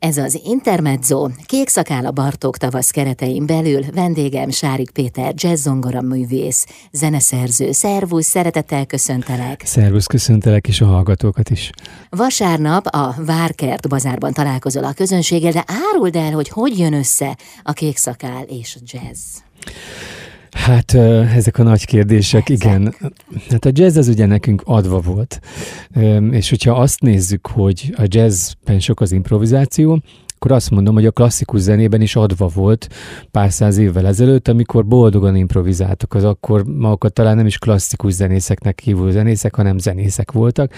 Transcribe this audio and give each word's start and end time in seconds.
Ez 0.00 0.16
az 0.16 0.40
Intermezzo, 0.44 1.28
kék 1.46 1.68
a 2.04 2.10
Bartók 2.10 2.56
tavasz 2.56 2.90
keretein 2.90 3.46
belül 3.46 3.84
vendégem 3.94 4.50
Sárik 4.50 4.90
Péter, 4.90 5.32
jazzzongora 5.36 6.00
művész, 6.00 6.66
zeneszerző. 6.92 7.72
Szervusz, 7.72 8.26
szeretettel 8.26 8.86
köszöntelek. 8.86 9.62
Szervusz, 9.64 10.06
köszöntelek 10.06 10.68
is 10.68 10.80
a 10.80 10.86
hallgatókat 10.86 11.50
is. 11.50 11.70
Vasárnap 12.10 12.86
a 12.86 13.14
Várkert 13.18 13.88
bazárban 13.88 14.32
találkozol 14.32 14.84
a 14.84 14.92
közönséggel, 14.92 15.52
de 15.52 15.64
áruld 15.66 16.16
el, 16.16 16.32
hogy 16.32 16.48
hogy 16.48 16.78
jön 16.78 16.92
össze 16.92 17.36
a 17.62 17.72
kék 17.72 17.96
szakál 17.96 18.42
és 18.42 18.76
a 18.80 18.82
jazz. 18.84 19.20
Hát 20.50 20.94
ezek 21.34 21.58
a 21.58 21.62
nagy 21.62 21.84
kérdések, 21.84 22.48
ezek. 22.48 22.64
igen. 22.64 22.94
Hát 23.50 23.64
a 23.64 23.70
jazz 23.72 23.96
az 23.96 24.08
ugye 24.08 24.26
nekünk 24.26 24.62
adva 24.64 25.00
volt. 25.00 25.40
És 26.30 26.50
hogyha 26.50 26.72
azt 26.72 27.00
nézzük, 27.00 27.46
hogy 27.46 27.94
a 27.96 28.04
jazzben 28.06 28.80
sok 28.80 29.00
az 29.00 29.12
improvizáció, 29.12 30.02
akkor 30.42 30.56
azt 30.56 30.70
mondom, 30.70 30.94
hogy 30.94 31.06
a 31.06 31.10
klasszikus 31.10 31.60
zenében 31.60 32.00
is 32.00 32.16
adva 32.16 32.46
volt 32.46 32.88
pár 33.30 33.52
száz 33.52 33.76
évvel 33.76 34.06
ezelőtt, 34.06 34.48
amikor 34.48 34.86
boldogan 34.86 35.36
improvizáltak, 35.36 36.14
az 36.14 36.24
akkor 36.24 36.64
magukat 36.64 37.12
talán 37.12 37.36
nem 37.36 37.46
is 37.46 37.58
klasszikus 37.58 38.12
zenészeknek 38.12 38.80
hívó 38.80 39.10
zenészek, 39.10 39.54
hanem 39.54 39.78
zenészek 39.78 40.32
voltak. 40.32 40.72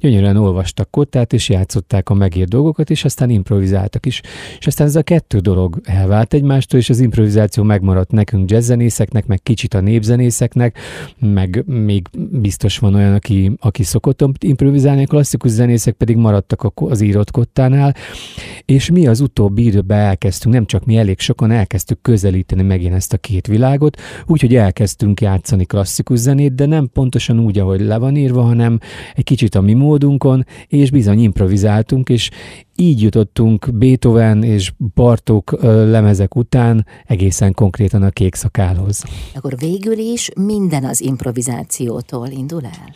Gyönyörűen 0.00 0.36
olvastak 0.36 0.90
kottát, 0.90 1.32
és 1.32 1.48
játszották 1.48 2.08
a 2.08 2.14
megírt 2.14 2.48
dolgokat, 2.48 2.90
és 2.90 3.04
aztán 3.04 3.30
improvizáltak 3.30 4.06
is. 4.06 4.20
És 4.58 4.66
aztán 4.66 4.86
ez 4.86 4.96
a 4.96 5.02
kettő 5.02 5.38
dolog 5.38 5.80
elvált 5.84 6.34
egymástól, 6.34 6.80
és 6.80 6.90
az 6.90 7.00
improvizáció 7.00 7.62
megmaradt 7.62 8.10
nekünk 8.10 8.50
jazzzenészeknek, 8.50 9.26
meg 9.26 9.42
kicsit 9.42 9.74
a 9.74 9.80
népzenészeknek, 9.80 10.78
meg 11.18 11.64
még 11.66 12.06
biztos 12.30 12.78
van 12.78 12.94
olyan, 12.94 13.14
aki, 13.14 13.52
aki 13.60 13.82
szokott 13.82 14.22
improvizálni, 14.38 15.02
a 15.02 15.06
klasszikus 15.06 15.50
zenészek 15.50 15.94
pedig 15.94 16.16
maradtak 16.16 16.72
az 16.74 17.00
írott 17.00 17.30
kottánál, 17.30 17.94
és 18.64 18.90
mi 18.90 19.06
az 19.08 19.20
utóbbi 19.20 19.64
időben 19.64 19.98
elkezdtünk, 19.98 20.54
nem 20.54 20.66
csak 20.66 20.84
mi, 20.84 20.96
elég 20.96 21.18
sokan 21.18 21.50
elkezdtük 21.50 22.02
közelíteni 22.02 22.62
megint 22.62 22.94
ezt 22.94 23.12
a 23.12 23.18
két 23.18 23.46
világot, 23.46 24.00
úgyhogy 24.26 24.54
elkezdtünk 24.54 25.20
játszani 25.20 25.64
klasszikus 25.64 26.18
zenét, 26.18 26.54
de 26.54 26.66
nem 26.66 26.88
pontosan 26.92 27.40
úgy, 27.40 27.58
ahogy 27.58 27.80
le 27.80 27.98
van 27.98 28.16
írva, 28.16 28.42
hanem 28.42 28.78
egy 29.14 29.24
kicsit 29.24 29.54
a 29.54 29.60
mi 29.60 29.72
módunkon, 29.72 30.46
és 30.66 30.90
bizony 30.90 31.22
improvizáltunk, 31.22 32.08
és 32.08 32.30
így 32.80 33.02
jutottunk 33.02 33.68
Beethoven 33.72 34.42
és 34.42 34.72
Bartók 34.94 35.58
lemezek 35.62 36.36
után 36.36 36.86
egészen 37.06 37.54
konkrétan 37.54 38.02
a 38.02 38.10
kék 38.10 38.34
szakálhoz. 38.34 39.04
Akkor 39.34 39.54
végül 39.58 39.98
is 39.98 40.30
minden 40.36 40.84
az 40.84 41.00
improvizációtól 41.00 42.28
indul 42.28 42.64
el? 42.64 42.94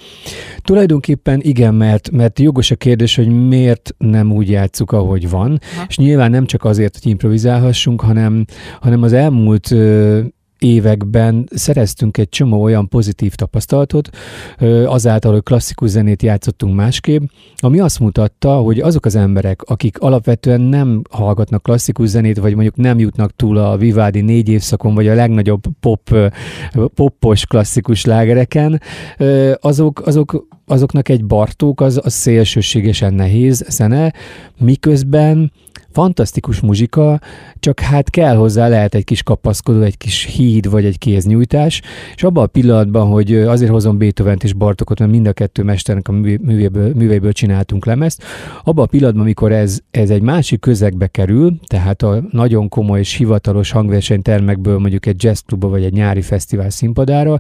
Tulajdonképpen 0.62 1.40
igen, 1.40 1.74
mert, 1.74 2.10
mert 2.10 2.38
jogos 2.38 2.70
a 2.70 2.76
kérdés, 2.76 3.16
hogy 3.16 3.28
miért 3.28 3.94
nem 3.98 4.32
úgy 4.32 4.50
játszuk, 4.50 4.92
ahogy 4.92 5.30
van, 5.30 5.60
ha. 5.76 5.84
és 5.88 5.96
nyilván 5.96 6.30
nem 6.30 6.46
csak 6.46 6.64
azért, 6.64 6.98
hogy 7.02 7.10
improvizálhassunk, 7.10 8.00
hanem, 8.00 8.44
hanem 8.80 9.02
az 9.02 9.12
elmúlt 9.12 9.74
években 10.62 11.48
szereztünk 11.50 12.18
egy 12.18 12.28
csomó 12.28 12.62
olyan 12.62 12.88
pozitív 12.88 13.34
tapasztalatot, 13.34 14.10
azáltal, 14.86 15.32
hogy 15.32 15.42
klasszikus 15.42 15.90
zenét 15.90 16.22
játszottunk 16.22 16.74
másképp, 16.74 17.22
ami 17.56 17.80
azt 17.80 18.00
mutatta, 18.00 18.54
hogy 18.54 18.78
azok 18.78 19.04
az 19.04 19.14
emberek, 19.14 19.62
akik 19.62 19.98
alapvetően 19.98 20.60
nem 20.60 21.02
hallgatnak 21.10 21.62
klasszikus 21.62 22.08
zenét, 22.08 22.38
vagy 22.38 22.54
mondjuk 22.54 22.76
nem 22.76 22.98
jutnak 22.98 23.36
túl 23.36 23.58
a 23.58 23.76
Vivaldi 23.76 24.20
négy 24.20 24.48
évszakon, 24.48 24.94
vagy 24.94 25.08
a 25.08 25.14
legnagyobb 25.14 25.62
pop, 25.80 26.30
poppos 26.94 27.46
klasszikus 27.46 28.04
lágereken, 28.04 28.80
azok, 29.60 30.06
azok 30.06 30.46
azoknak 30.66 31.08
egy 31.08 31.24
Bartók 31.24 31.80
az, 31.80 32.00
az 32.02 32.12
szélsőségesen 32.12 33.14
nehéz 33.14 33.64
zene, 33.68 34.12
miközben 34.58 35.52
fantasztikus 35.92 36.60
muzsika, 36.60 37.20
csak 37.60 37.80
hát 37.80 38.10
kell 38.10 38.36
hozzá 38.36 38.68
lehet 38.68 38.94
egy 38.94 39.04
kis 39.04 39.22
kapaszkodó, 39.22 39.80
egy 39.80 39.96
kis 39.96 40.24
híd 40.24 40.70
vagy 40.70 40.84
egy 40.84 40.98
kéznyújtás, 40.98 41.82
és 42.14 42.22
abban 42.22 42.44
a 42.44 42.46
pillanatban, 42.46 43.06
hogy 43.06 43.34
azért 43.34 43.70
hozom 43.70 43.98
beethoven 43.98 44.38
és 44.42 44.52
Bartokot, 44.52 44.98
mert 44.98 45.10
mind 45.10 45.26
a 45.26 45.32
kettő 45.32 45.62
mesternek 45.62 46.08
a 46.08 46.12
művéből, 46.12 46.92
műveiből 46.94 47.32
csináltunk 47.32 47.84
lemezt, 47.84 48.22
abban 48.64 48.84
a 48.84 48.88
pillanatban, 48.88 49.22
amikor 49.22 49.52
ez, 49.52 49.78
ez 49.90 50.10
egy 50.10 50.22
másik 50.22 50.60
közegbe 50.60 51.06
kerül, 51.06 51.58
tehát 51.66 52.02
a 52.02 52.22
nagyon 52.30 52.68
komoly 52.68 52.98
és 52.98 53.14
hivatalos 53.14 53.70
hangversenytermekből 53.70 54.78
mondjuk 54.78 55.06
egy 55.06 55.22
jazzklubba 55.24 55.68
vagy 55.68 55.84
egy 55.84 55.92
nyári 55.92 56.22
fesztivál 56.22 56.70
színpadára, 56.70 57.38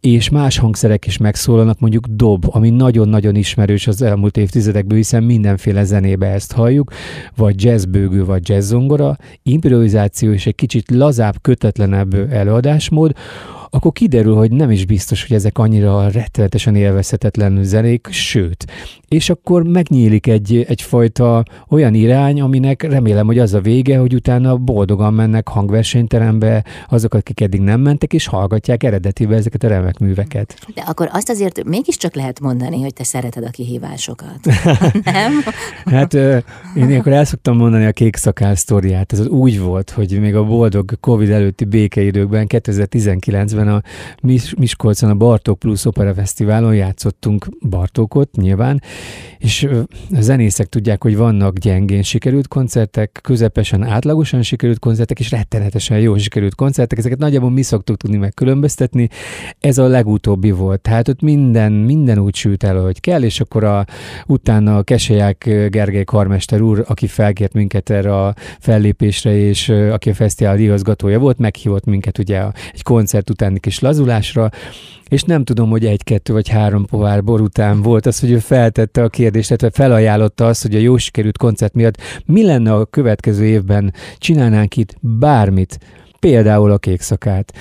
és 0.00 0.28
más 0.28 0.58
hangszerek 0.58 1.06
is 1.06 1.16
megszólalnak, 1.16 1.80
mondjuk 1.80 2.06
dob, 2.06 2.44
ami 2.50 2.70
nagyon-nagyon 2.70 3.34
ismerős 3.34 3.86
az 3.86 4.02
elmúlt 4.02 4.36
évtizedekből, 4.36 4.96
hiszen 4.96 5.22
mindenféle 5.22 5.84
zenébe 5.84 6.26
ezt 6.26 6.52
halljuk, 6.52 6.92
vagy 7.36 7.54
jazzbőgő, 7.80 8.24
vagy 8.24 8.48
jazzzongora, 8.48 9.16
improvizáció 9.42 10.32
és 10.32 10.46
egy 10.46 10.54
kicsit 10.54 10.90
lazább, 10.90 11.34
kötetlenebb 11.40 12.14
előadásmód, 12.14 13.12
akkor 13.70 13.92
kiderül, 13.92 14.34
hogy 14.34 14.50
nem 14.50 14.70
is 14.70 14.86
biztos, 14.86 15.26
hogy 15.26 15.36
ezek 15.36 15.58
annyira 15.58 16.08
rettenetesen 16.08 16.74
élvezhetetlen 16.74 17.64
zenék, 17.64 18.08
sőt. 18.10 18.66
És 19.08 19.30
akkor 19.30 19.62
megnyílik 19.62 20.26
egy, 20.26 20.64
egyfajta 20.68 21.44
olyan 21.68 21.94
irány, 21.94 22.40
aminek 22.40 22.82
remélem, 22.82 23.26
hogy 23.26 23.38
az 23.38 23.54
a 23.54 23.60
vége, 23.60 23.98
hogy 23.98 24.14
utána 24.14 24.56
boldogan 24.56 25.14
mennek 25.14 25.48
hangversenyterembe 25.48 26.64
azok, 26.88 27.14
akik 27.14 27.40
eddig 27.40 27.60
nem 27.60 27.80
mentek, 27.80 28.12
és 28.12 28.26
hallgatják 28.26 28.82
eredetibe 28.82 29.36
ezeket 29.36 29.62
a 29.62 29.68
remek 29.68 29.98
műveket. 29.98 30.58
De 30.74 30.82
akkor 30.86 31.08
azt 31.12 31.28
azért 31.30 31.64
mégiscsak 31.64 32.14
lehet 32.14 32.40
mondani, 32.40 32.82
hogy 32.82 32.92
te 32.92 33.04
szereted 33.04 33.44
a 33.44 33.50
kihívásokat. 33.50 34.38
nem? 35.04 35.32
hát 35.84 36.14
én 36.74 36.98
akkor 36.98 37.12
el 37.12 37.24
szoktam 37.24 37.56
mondani 37.56 37.84
a 37.84 37.92
kék 37.92 38.16
szakál 38.16 38.54
sztoriát. 38.54 39.12
Ez 39.12 39.18
az 39.18 39.26
úgy 39.26 39.60
volt, 39.60 39.90
hogy 39.90 40.20
még 40.20 40.34
a 40.34 40.44
boldog 40.44 41.00
Covid 41.00 41.30
előtti 41.30 41.64
békeidőkben 41.64 42.46
2019-ben 42.48 43.59
évben 43.60 43.74
a 43.74 43.82
Mis- 44.22 44.54
Miskolcon 44.54 45.10
a 45.10 45.14
Bartók 45.14 45.58
Plus 45.58 45.84
Opera 45.84 46.14
Fesztiválon 46.14 46.74
játszottunk 46.74 47.46
Bartókot 47.68 48.36
nyilván, 48.36 48.82
és 49.38 49.68
a 50.14 50.20
zenészek 50.20 50.66
tudják, 50.66 51.02
hogy 51.02 51.16
vannak 51.16 51.58
gyengén 51.58 52.02
sikerült 52.02 52.48
koncertek, 52.48 53.18
közepesen 53.22 53.82
átlagosan 53.82 54.42
sikerült 54.42 54.78
koncertek, 54.78 55.18
és 55.20 55.30
rettenetesen 55.30 55.98
jó 55.98 56.16
sikerült 56.16 56.54
koncertek. 56.54 56.98
Ezeket 56.98 57.18
nagyjából 57.18 57.50
mi 57.50 57.62
szoktuk 57.62 57.96
tudni 57.96 58.16
megkülönböztetni. 58.16 59.08
Ez 59.60 59.78
a 59.78 59.86
legutóbbi 59.86 60.50
volt. 60.50 60.80
Tehát 60.80 61.08
ott 61.08 61.20
minden, 61.20 61.72
minden 61.72 62.18
úgy 62.18 62.34
sült 62.34 62.62
el, 62.62 62.80
hogy 62.80 63.00
kell, 63.00 63.22
és 63.22 63.40
akkor 63.40 63.64
a, 63.64 63.84
utána 64.26 64.76
a 64.76 64.82
Keseják 64.82 65.44
Gergely 65.68 66.04
karmester 66.04 66.60
úr, 66.60 66.84
aki 66.88 67.06
felkért 67.06 67.52
minket 67.52 67.90
erre 67.90 68.16
a 68.16 68.34
fellépésre, 68.58 69.36
és 69.36 69.68
aki 69.68 70.10
a 70.10 70.14
fesztivál 70.14 70.58
igazgatója 70.58 71.18
volt, 71.18 71.38
meghívott 71.38 71.84
minket 71.84 72.18
ugye 72.18 72.42
egy 72.72 72.82
koncert 72.82 73.30
után 73.30 73.49
kis 73.56 73.78
lazulásra, 73.78 74.50
és 75.08 75.22
nem 75.22 75.44
tudom, 75.44 75.70
hogy 75.70 75.86
egy-kettő 75.86 76.32
vagy 76.32 76.48
három 76.48 76.84
pohár 76.84 77.24
bor 77.24 77.40
után 77.40 77.82
volt 77.82 78.06
az, 78.06 78.20
hogy 78.20 78.30
ő 78.30 78.38
feltette 78.38 79.02
a 79.02 79.08
kérdést, 79.08 79.56
tehát 79.56 79.74
felajánlotta 79.74 80.46
azt, 80.46 80.62
hogy 80.62 80.74
a 80.74 80.78
jó 80.78 80.96
sikerült 80.96 81.38
koncert 81.38 81.74
miatt 81.74 81.96
mi 82.26 82.44
lenne 82.44 82.74
a 82.74 82.84
következő 82.84 83.44
évben, 83.44 83.92
csinálnánk 84.18 84.76
itt 84.76 84.96
bármit, 85.00 85.78
például 86.20 86.70
a 86.70 86.78
kék 86.78 87.00
szakát. 87.00 87.52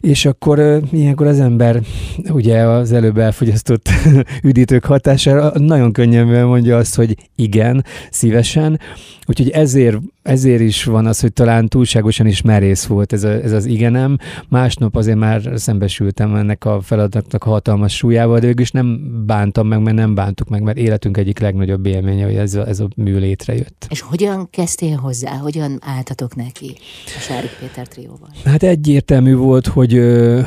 És 0.00 0.24
akkor 0.24 0.80
ilyenkor 0.92 1.26
az 1.26 1.40
ember 1.40 1.80
ugye 2.28 2.60
az 2.60 2.92
előbb 2.92 3.18
elfogyasztott 3.18 3.88
üdítők 4.42 4.84
hatására 4.84 5.52
nagyon 5.58 5.92
könnyen 5.92 6.46
mondja 6.46 6.76
azt, 6.76 6.94
hogy 6.94 7.16
igen, 7.36 7.84
szívesen. 8.10 8.80
Úgyhogy 9.26 9.50
ezért, 9.50 9.96
ezért 10.22 10.60
is 10.60 10.84
van 10.84 11.06
az, 11.06 11.20
hogy 11.20 11.32
talán 11.32 11.68
túlságosan 11.68 12.26
is 12.26 12.42
merész 12.42 12.84
volt 12.84 13.12
ez, 13.12 13.24
a, 13.24 13.28
ez 13.28 13.52
az 13.52 13.64
igenem. 13.64 14.18
Másnap 14.48 14.96
azért 14.96 15.18
már 15.18 15.50
szembesültem 15.54 16.34
ennek 16.34 16.64
a 16.64 16.80
feladatnak 16.80 17.44
a 17.44 17.50
hatalmas 17.50 17.96
súlyával, 17.96 18.38
de 18.38 18.52
is 18.56 18.70
nem 18.70 19.00
bántam 19.26 19.66
meg, 19.66 19.82
mert 19.82 19.96
nem 19.96 20.14
bántuk 20.14 20.48
meg, 20.48 20.62
mert 20.62 20.78
életünk 20.78 21.16
egyik 21.16 21.38
legnagyobb 21.38 21.86
élménye, 21.86 22.24
hogy 22.24 22.34
ez 22.34 22.54
a, 22.54 22.66
ez 22.66 22.80
a 22.80 22.88
mű 22.96 23.18
létrejött. 23.18 23.86
És 23.88 24.00
hogyan 24.00 24.50
kezdtél 24.50 24.96
hozzá? 24.96 25.30
Hogyan 25.30 25.78
álltatok 25.80 26.36
neki 26.36 26.76
a 27.04 27.20
Sárik 27.20 27.50
Péter 27.60 27.88
trióval? 27.88 28.28
Hát 28.44 28.62
egyértelmű 28.62 29.34
volt, 29.34 29.66
hogy 29.66 30.00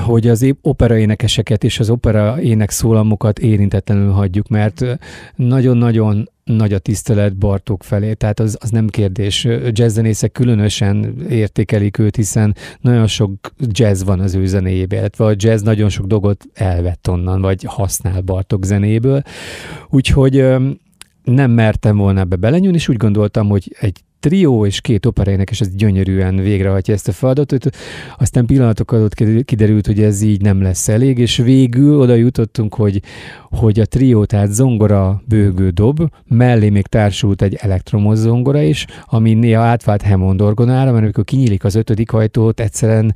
hogy, 0.06 0.28
az 0.28 0.46
operaénekeseket 0.62 1.64
és 1.64 1.80
az 1.80 1.90
opera 1.90 2.42
ének 2.42 2.70
szólamokat 2.70 3.40
érintetlenül 3.40 4.12
hagyjuk, 4.12 4.48
mert 4.48 4.86
nagyon-nagyon 5.36 6.30
nagy 6.46 6.74
a 6.74 6.80
tisztelet 6.80 7.38
Bartók 7.38 7.84
felé, 7.84 8.14
tehát 8.14 8.40
az, 8.40 8.58
az 8.62 8.70
nem 8.70 8.88
kérdés. 8.88 9.48
Jazzzenészek 9.72 10.32
különösen 10.32 11.26
értékelik 11.30 11.98
őt, 11.98 12.16
hiszen 12.16 12.56
nagyon 12.82 13.08
sok 13.08 13.54
jazz 13.58 14.04
van 14.04 14.20
az 14.20 14.36
ő 14.36 14.46
zenéjében, 14.46 15.00
illetve 15.00 15.26
a 15.26 15.34
jazz 15.36 15.62
nagyon 15.62 15.90
sok 15.90 16.06
dolgot 16.06 16.46
elvett 16.54 17.10
onnan, 17.10 17.42
vagy 17.42 17.64
használ 17.68 18.22
Bartók 18.22 18.66
zenéből. 18.66 19.22
Úgyhogy 19.90 20.46
nem 21.24 21.52
mertem 21.52 21.98
volna 21.98 22.20
ebbe 22.20 22.36
belenyúlni, 22.36 22.78
és 22.78 22.88
úgy 22.88 22.98
gondoltam, 22.98 23.48
hogy 23.48 23.76
egy 23.80 24.04
trió 24.20 24.66
és 24.66 24.82
két 24.82 25.10
és 25.50 25.62
ez 25.62 25.76
gyönyörűen 25.76 26.36
végrehajtja 26.36 26.94
ezt 26.94 27.08
a 27.08 27.12
feladatot. 27.12 27.70
Aztán 28.18 28.46
pillanatok 28.46 28.92
alatt 28.92 29.14
kiderült, 29.46 29.86
hogy 29.86 30.02
ez 30.02 30.22
így 30.22 30.42
nem 30.42 30.62
lesz 30.62 30.88
elég, 30.88 31.18
és 31.18 31.38
végül 31.38 32.00
oda 32.00 32.14
jutottunk, 32.14 32.76
hogy, 32.76 33.02
hogy 33.42 33.80
a 33.80 33.86
trió, 33.86 34.26
tehát 34.26 34.52
zongora, 34.52 35.22
bőgő, 35.28 35.70
dob, 35.70 36.10
mellé 36.28 36.70
még 36.70 36.88
társult 36.88 37.42
egy 37.42 37.56
elektromos 37.56 38.18
zongora 38.18 38.62
is, 38.62 38.86
ami 39.06 39.34
néha 39.34 39.62
átvált 39.62 40.02
Hammond 40.02 40.42
orgonára, 40.42 40.92
mert 40.92 41.04
amikor 41.04 41.24
kinyílik 41.24 41.64
az 41.64 41.76
ötödik 41.76 42.12
ajtót, 42.12 42.60
egyszerűen 42.60 43.16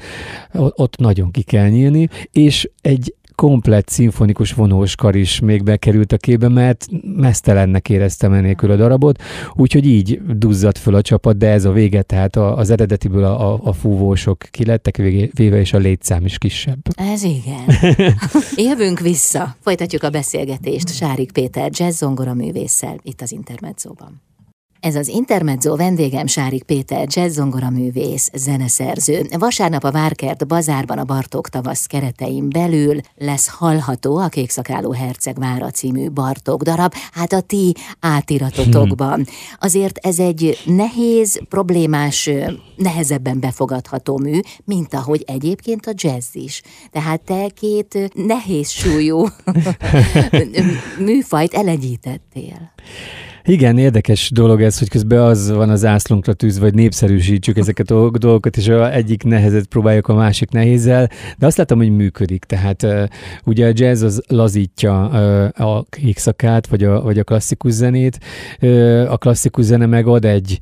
ott 0.54 0.98
nagyon 0.98 1.32
ki 1.32 1.42
kell 1.42 1.68
nyílni, 1.68 2.10
és 2.32 2.70
egy 2.82 3.14
komplett 3.40 3.88
szimfonikus 3.88 4.54
vonós 4.54 4.96
kar 4.96 5.16
is 5.16 5.40
még 5.40 5.64
bekerült 5.64 6.12
a 6.12 6.18
képbe, 6.18 6.48
mert 6.48 6.86
mesztelennek 7.16 7.90
éreztem 7.90 8.34
enélkül 8.34 8.72
a 8.72 8.76
darabot, 8.76 9.22
úgyhogy 9.54 9.86
így 9.86 10.22
duzzadt 10.38 10.78
föl 10.78 10.96
a 10.96 11.02
csapat, 11.02 11.38
de 11.38 11.50
ez 11.50 11.66
a 11.66 11.72
vége, 11.72 12.02
tehát 12.02 12.36
az 12.36 12.70
eredetiből 12.70 13.24
a, 13.24 13.54
a, 13.54 13.60
a 13.64 13.74
fúvósok 13.74 14.38
kilettek 14.52 14.98
véve, 15.34 15.60
és 15.60 15.74
a 15.74 15.78
létszám 15.78 16.26
is 16.26 16.38
kisebb. 16.38 16.80
Ez 16.96 17.24
igen. 17.24 17.96
Jövünk 18.70 19.00
vissza. 19.00 19.56
Folytatjuk 19.60 20.04
a 20.04 20.10
beszélgetést 20.10 20.96
Sárik 20.96 21.32
Péter 21.32 21.70
jazz 21.74 22.04
művésszel 22.34 23.00
itt 23.04 23.22
az 23.22 23.32
Intermedzóban. 23.32 24.29
Ez 24.80 24.96
az 24.96 25.08
Intermezzo 25.08 25.76
vendégem 25.76 26.28
Sárik 26.28 26.64
Péter, 26.64 27.08
jazzzongora 27.10 27.70
művész, 27.70 28.30
zeneszerző. 28.34 29.26
Vasárnap 29.38 29.84
a 29.84 29.92
Várkert 29.92 30.48
bazárban 30.48 30.98
a 30.98 31.04
Bartók 31.04 31.50
tavasz 31.50 31.86
keretein 31.86 32.50
belül 32.50 33.00
lesz 33.18 33.48
hallható 33.48 34.18
a 34.18 34.28
Kékszakáló 34.28 34.92
Herceg 34.92 35.40
Vára 35.40 35.70
című 35.70 36.10
Bartók 36.10 36.64
darab, 36.64 36.94
hát 37.12 37.34
a 37.34 37.42
ti 37.42 37.76
átiratotokban. 38.00 39.14
Hmm. 39.14 39.24
Azért 39.60 39.98
ez 39.98 40.20
egy 40.20 40.62
nehéz, 40.66 41.42
problémás, 41.50 42.30
nehezebben 42.76 43.40
befogadható 43.40 44.18
mű, 44.18 44.40
mint 44.66 44.94
ahogy 44.94 45.24
egyébként 45.28 45.86
a 45.86 45.94
jazz 45.96 46.36
is. 46.36 46.62
Tehát 46.92 47.22
te 47.22 47.50
két 47.50 48.12
nehéz 48.14 48.70
súlyú 48.70 49.26
műfajt 51.06 51.54
elegyítettél. 51.54 52.72
Igen, 53.50 53.78
érdekes 53.78 54.32
dolog 54.32 54.62
ez, 54.62 54.80
hogy 54.80 54.90
közben 54.90 55.22
az 55.22 55.52
van 55.52 55.70
az 55.70 55.86
ászlunkra 55.86 56.34
tűz, 56.34 56.60
vagy 56.60 56.74
népszerűsítsük 56.74 57.58
ezeket 57.58 57.92
a 57.92 58.10
dolgokat, 58.10 58.58
és 58.58 58.68
a 58.68 58.94
egyik 58.94 59.24
nehezet 59.24 59.66
próbáljuk 59.66 60.08
a 60.08 60.14
másik 60.14 60.50
nehézzel, 60.50 61.10
de 61.38 61.46
azt 61.46 61.58
látom, 61.58 61.78
hogy 61.78 61.96
működik. 61.96 62.44
Tehát 62.44 62.88
ugye 63.46 63.68
a 63.68 63.72
jazz 63.74 64.04
az 64.04 64.24
lazítja 64.28 65.04
a 65.50 65.86
kékszakát, 65.90 66.68
vagy 66.68 66.84
a, 66.84 67.02
vagy 67.02 67.20
a 67.20 67.24
klasszikus 67.24 67.72
zenét, 67.72 68.20
a 69.08 69.18
klasszikus 69.18 69.66
zene 69.66 69.86
meg 69.86 70.08
ad 70.08 70.26
egy 70.26 70.58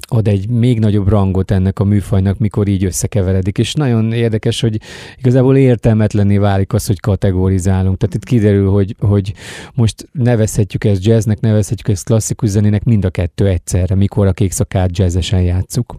ad 0.00 0.28
egy 0.28 0.48
még 0.48 0.78
nagyobb 0.78 1.08
rangot 1.08 1.50
ennek 1.50 1.78
a 1.78 1.84
műfajnak, 1.84 2.38
mikor 2.38 2.68
így 2.68 2.84
összekeveredik. 2.84 3.58
És 3.58 3.74
nagyon 3.74 4.12
érdekes, 4.12 4.60
hogy 4.60 4.80
igazából 5.18 5.56
értelmetlenné 5.56 6.38
válik 6.38 6.72
az, 6.72 6.86
hogy 6.86 7.00
kategorizálunk. 7.00 7.96
Tehát 7.96 8.14
itt 8.14 8.24
kiderül, 8.24 8.70
hogy, 8.70 8.96
hogy 8.98 9.32
most 9.74 10.08
nevezhetjük 10.12 10.84
ezt 10.84 11.04
jazznek, 11.04 11.40
nevezhetjük 11.40 11.88
ezt 11.88 12.04
klasszikus 12.04 12.48
zenének, 12.48 12.84
mind 12.84 13.04
a 13.04 13.10
kettő 13.10 13.48
egyszerre, 13.48 13.94
mikor 13.94 14.26
a 14.26 14.32
kék 14.32 14.52
szakát 14.52 14.98
jazzesen 14.98 15.42
játszuk 15.42 15.94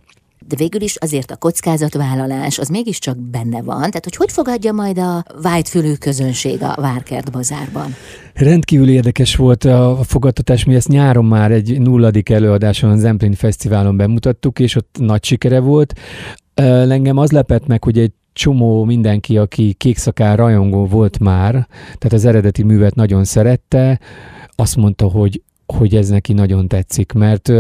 de 0.53 0.59
végül 0.59 0.81
is 0.81 0.95
azért 0.95 1.31
a 1.31 1.35
kockázatvállalás 1.35 2.59
az 2.59 2.67
mégiscsak 2.67 3.17
benne 3.17 3.61
van. 3.61 3.77
Tehát, 3.77 4.03
hogy 4.03 4.15
hogy 4.15 4.31
fogadja 4.31 4.71
majd 4.71 4.97
a 4.97 5.23
vájtfülű 5.41 5.93
közönség 5.93 6.63
a 6.63 6.75
Várkert 6.81 7.31
bazárban? 7.31 7.95
Rendkívül 8.33 8.89
érdekes 8.89 9.35
volt 9.35 9.63
a 9.63 9.99
fogadtatás, 10.03 10.63
mi 10.65 10.75
ezt 10.75 10.87
nyáron 10.87 11.25
már 11.25 11.51
egy 11.51 11.81
nulladik 11.81 12.29
előadáson 12.29 12.89
a 12.89 12.95
Zemplin 12.95 13.33
Fesztiválon 13.33 13.97
bemutattuk, 13.97 14.59
és 14.59 14.75
ott 14.75 14.95
nagy 14.99 15.23
sikere 15.23 15.59
volt. 15.59 15.99
Engem 16.53 17.17
az 17.17 17.31
lepett 17.31 17.67
meg, 17.67 17.83
hogy 17.83 17.99
egy 17.99 18.11
csomó 18.33 18.83
mindenki, 18.83 19.37
aki 19.37 19.73
kékszakár 19.73 20.37
rajongó 20.37 20.85
volt 20.85 21.19
már, 21.19 21.51
tehát 21.83 22.13
az 22.13 22.25
eredeti 22.25 22.63
művet 22.63 22.95
nagyon 22.95 23.23
szerette, 23.23 23.99
azt 24.55 24.75
mondta, 24.75 25.07
hogy 25.07 25.41
hogy 25.65 25.95
ez 25.95 26.09
neki 26.09 26.33
nagyon 26.33 26.67
tetszik, 26.67 27.11
mert 27.11 27.51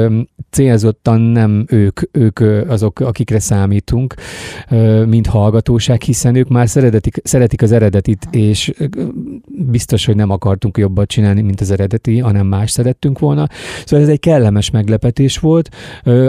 célzottan 0.49 1.21
nem 1.21 1.65
ők, 1.69 1.99
ők 2.11 2.39
azok, 2.67 2.99
akikre 2.99 3.39
számítunk, 3.39 4.13
mint 5.05 5.27
hallgatóság, 5.27 6.01
hiszen 6.01 6.35
ők 6.35 6.47
már 6.47 6.69
szeretik, 6.69 7.21
szeretik 7.23 7.61
az 7.61 7.71
eredetit, 7.71 8.27
és 8.31 8.73
biztos, 9.47 10.05
hogy 10.05 10.15
nem 10.15 10.29
akartunk 10.29 10.77
jobbat 10.77 11.07
csinálni, 11.07 11.41
mint 11.41 11.61
az 11.61 11.71
eredeti, 11.71 12.19
hanem 12.19 12.47
más 12.47 12.71
szerettünk 12.71 13.19
volna. 13.19 13.47
Szóval 13.85 14.05
ez 14.05 14.11
egy 14.11 14.19
kellemes 14.19 14.69
meglepetés 14.69 15.37
volt. 15.37 15.69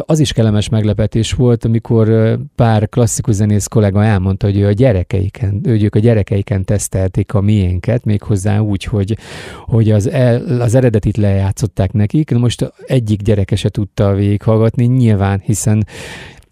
Az 0.01 0.19
is 0.19 0.33
kellemes 0.33 0.69
meglepetés 0.69 1.33
volt, 1.33 1.65
amikor 1.65 2.39
pár 2.55 2.89
klasszikus 2.89 3.35
zenész 3.35 3.67
kollega 3.67 4.05
elmondta, 4.05 4.47
hogy 4.47 4.59
ő 4.59 4.67
a 4.67 4.73
gyerekeiken, 4.73 5.61
ők 5.65 5.95
a 5.95 5.99
gyerekeiken 5.99 6.65
tesztelték 6.65 7.35
a 7.35 7.41
miénket, 7.41 8.05
méghozzá 8.05 8.59
úgy, 8.59 8.85
hogy, 8.85 9.17
hogy 9.65 9.91
az, 9.91 10.11
el, 10.11 10.61
az 10.61 10.75
eredetit 10.75 11.17
lejátszották 11.65 11.93
nekik. 11.93 12.31
Most 12.31 12.73
egyik 12.87 13.23
gyereke 13.23 13.57
se 13.57 13.69
tudta 13.69 14.15
végighallgatni, 14.15 14.85
nyilván, 14.85 15.41
hiszen 15.45 15.87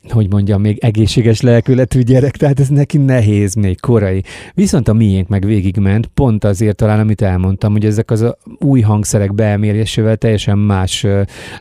hogy 0.08 0.30
mondjam, 0.30 0.60
még 0.60 0.78
egészséges 0.78 1.40
lelkületű 1.40 2.00
gyerek, 2.00 2.36
tehát 2.36 2.60
ez 2.60 2.68
neki 2.68 2.98
nehéz, 2.98 3.54
még 3.54 3.80
korai. 3.80 4.22
Viszont 4.54 4.88
a 4.88 4.92
miénk 4.92 5.28
meg 5.28 5.44
végigment, 5.44 6.06
pont 6.06 6.44
azért 6.44 6.76
talán, 6.76 7.00
amit 7.00 7.22
elmondtam, 7.22 7.72
hogy 7.72 7.84
ezek 7.84 8.10
az 8.10 8.26
új 8.58 8.80
hangszerek 8.80 9.34
beemélésével 9.34 10.16
teljesen 10.16 10.58
más 10.58 11.06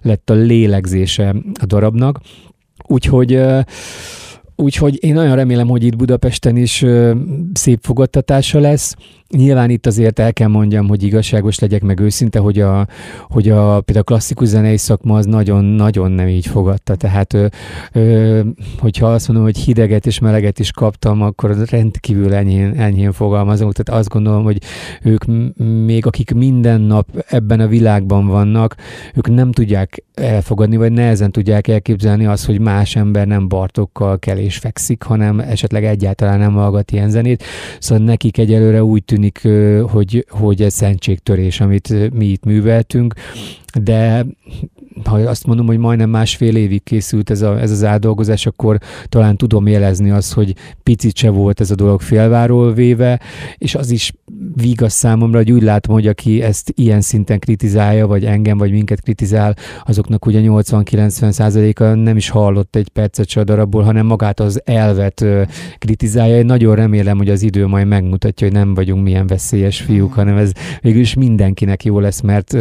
lett 0.01 0.29
a 0.29 0.33
lélegzése 0.33 1.35
a 1.61 1.65
darabnak. 1.65 2.19
Úgyhogy 2.87 3.41
Úgyhogy 4.55 5.03
én 5.03 5.13
nagyon 5.13 5.35
remélem, 5.35 5.67
hogy 5.67 5.83
itt 5.83 5.95
Budapesten 5.95 6.57
is 6.57 6.85
szép 7.53 7.79
fogadtatása 7.81 8.59
lesz. 8.59 8.95
Nyilván 9.37 9.69
itt 9.69 9.85
azért 9.85 10.19
el 10.19 10.33
kell 10.33 10.47
mondjam, 10.47 10.87
hogy 10.87 11.03
igazságos 11.03 11.59
legyek, 11.59 11.81
meg 11.81 11.99
őszinte, 11.99 12.39
hogy 12.39 12.59
a, 12.59 12.87
hogy 13.29 13.49
a 13.49 13.81
például 13.81 13.99
a 13.99 14.03
klasszikus 14.03 14.47
zenei 14.47 14.77
szakma 14.77 15.17
az 15.17 15.25
nagyon-nagyon 15.25 16.11
nem 16.11 16.27
így 16.27 16.45
fogadta. 16.45 16.95
Tehát, 16.95 17.33
ö, 17.33 17.45
ö, 17.91 18.39
hogyha 18.77 19.07
azt 19.07 19.27
mondom, 19.27 19.45
hogy 19.45 19.57
hideget 19.57 20.05
és 20.05 20.19
meleget 20.19 20.59
is 20.59 20.71
kaptam, 20.71 21.21
akkor 21.21 21.55
rendkívül 21.69 22.33
enyhén, 22.33 22.73
enyhén 22.77 23.11
fogalmazom. 23.11 23.71
Tehát 23.71 23.99
azt 24.01 24.09
gondolom, 24.09 24.43
hogy 24.43 24.61
ők 25.01 25.25
még 25.85 26.05
akik 26.05 26.33
minden 26.33 26.81
nap 26.81 27.25
ebben 27.27 27.59
a 27.59 27.67
világban 27.67 28.27
vannak, 28.27 28.75
ők 29.15 29.29
nem 29.29 29.51
tudják 29.51 30.03
elfogadni, 30.13 30.77
vagy 30.77 30.91
nehezen 30.91 31.31
tudják 31.31 31.67
elképzelni 31.67 32.25
azt, 32.25 32.45
hogy 32.45 32.59
más 32.59 32.95
ember 32.95 33.27
nem 33.27 33.47
Bartokkal 33.47 34.19
kell 34.19 34.37
és 34.37 34.57
fekszik, 34.57 35.03
hanem 35.03 35.39
esetleg 35.39 35.85
egyáltalán 35.85 36.39
nem 36.39 36.53
hallgat 36.53 36.91
ilyen 36.91 37.09
zenét. 37.09 37.43
Szóval 37.79 38.05
nekik 38.05 38.37
egyelőre 38.37 38.83
úgy 38.83 39.03
tűnik, 39.03 39.20
tűnik, 39.21 39.47
hogy, 39.91 40.25
hogy 40.29 40.61
ez 40.61 40.73
szentségtörés, 40.73 41.61
amit 41.61 42.13
mi 42.13 42.25
itt 42.25 42.43
műveltünk, 42.43 43.13
de 43.81 44.25
ha 45.03 45.15
azt 45.15 45.45
mondom, 45.45 45.65
hogy 45.65 45.77
majdnem 45.77 46.09
másfél 46.09 46.55
évig 46.55 46.83
készült 46.83 47.29
ez, 47.29 47.41
a, 47.41 47.59
ez 47.59 47.71
az 47.71 47.83
átdolgozás, 47.83 48.45
akkor 48.45 48.77
talán 49.05 49.37
tudom 49.37 49.67
jelezni 49.67 50.09
azt, 50.09 50.33
hogy 50.33 50.55
picit 50.83 51.15
se 51.15 51.29
volt 51.29 51.59
ez 51.59 51.71
a 51.71 51.75
dolog 51.75 52.01
félváról 52.01 52.73
véve, 52.73 53.19
és 53.57 53.75
az 53.75 53.91
is 53.91 54.13
vigasz 54.55 54.93
számomra, 54.93 55.37
hogy 55.37 55.51
úgy 55.51 55.61
látom, 55.61 55.93
hogy 55.93 56.07
aki 56.07 56.41
ezt 56.41 56.73
ilyen 56.75 57.01
szinten 57.01 57.39
kritizálja, 57.39 58.07
vagy 58.07 58.25
engem, 58.25 58.57
vagy 58.57 58.71
minket 58.71 59.01
kritizál, 59.01 59.55
azoknak 59.85 60.25
ugye 60.25 60.41
80-90 60.43 61.31
százaléka 61.31 61.95
nem 61.95 62.17
is 62.17 62.29
hallott 62.29 62.75
egy 62.75 62.89
percet 62.89 63.27
se 63.27 63.39
a 63.39 63.43
darabból, 63.43 63.83
hanem 63.83 64.05
magát 64.05 64.39
az 64.39 64.61
elvet 64.65 65.25
kritizálja. 65.77 66.37
Én 66.37 66.45
nagyon 66.45 66.75
remélem, 66.75 67.17
hogy 67.17 67.29
az 67.29 67.41
idő 67.41 67.67
majd 67.67 67.87
megmutatja, 67.87 68.47
hogy 68.47 68.55
nem 68.55 68.73
vagyunk 68.73 69.03
milyen 69.03 69.27
veszélyes 69.27 69.81
fiúk, 69.81 70.13
hanem 70.13 70.37
ez 70.37 70.51
végül 70.81 71.01
is 71.01 71.13
mindenkinek 71.13 71.83
jó 71.83 71.99
lesz, 71.99 72.21
mert 72.21 72.57